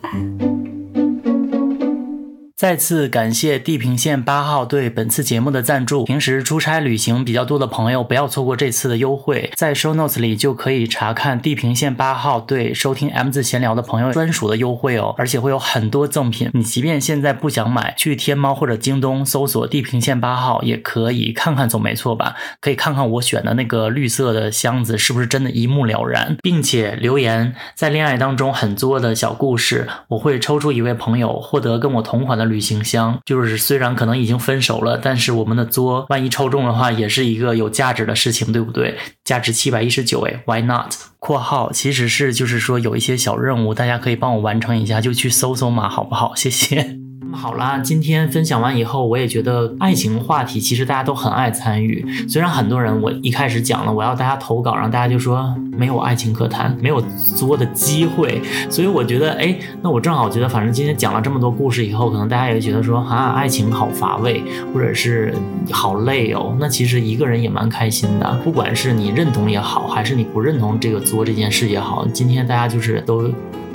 [2.62, 6.04] 再次感谢地平线八号对本次节目的赞助。
[6.04, 16.52] 平时出差旅行比较多的朋友，不要错过这次的优惠，在 show notes 里就可以查看地平线八号对收听 M 字闲聊的朋友专属的优惠哦，而且会有很多赠品。
[16.54, 22.36] 你即便现在不想买，去天猫或者京东搜索地平线八号也可以看看，总没错吧？
[22.60, 33.18] 可以看看我选的那个绿色的箱子是不是真的一目了然，并且留言在恋爱当中很作的小故事，我会抽出一位朋友获得跟我同款的旅行箱。
[33.26, 38.98] 就是虽然可能已经分手了，但是我们的作万一抽中的话，也是一个有价值的事情，对不对？
[39.24, 40.94] 价值七百一十九，哎，Why not？
[41.18, 46.36] 括号其实是就是说有一些小任务，大家可以帮我完成一下，就去搜搜嘛，好不好？
[46.36, 47.01] 谢谢。
[47.32, 52.06] 那么好啦，今天分享完以后，我也觉得爱情话题其实大家都很爱参与。
[52.28, 57.02] 虽然很多人我一开始讲了我要大家投稿，然后大家就说没有爱情可谈，没有
[57.38, 65.34] 作的机会，所以我觉得哎，那我正好觉得反正今天讲了这么多故事以后，可能大家也觉得说啊，爱情好乏味，或者是
[65.72, 66.54] 好累哦。
[66.60, 73.32] 那其实一个人也蛮开心的，不管是你认同也好，还是你不认同这个作这件事也好，今天大家就是都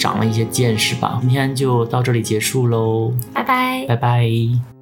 [0.07, 1.19] 长了一些见识吧。
[1.21, 3.13] 今天就到这里结束喽。
[3.35, 3.85] 拜拜。
[3.89, 4.76] 拜拜。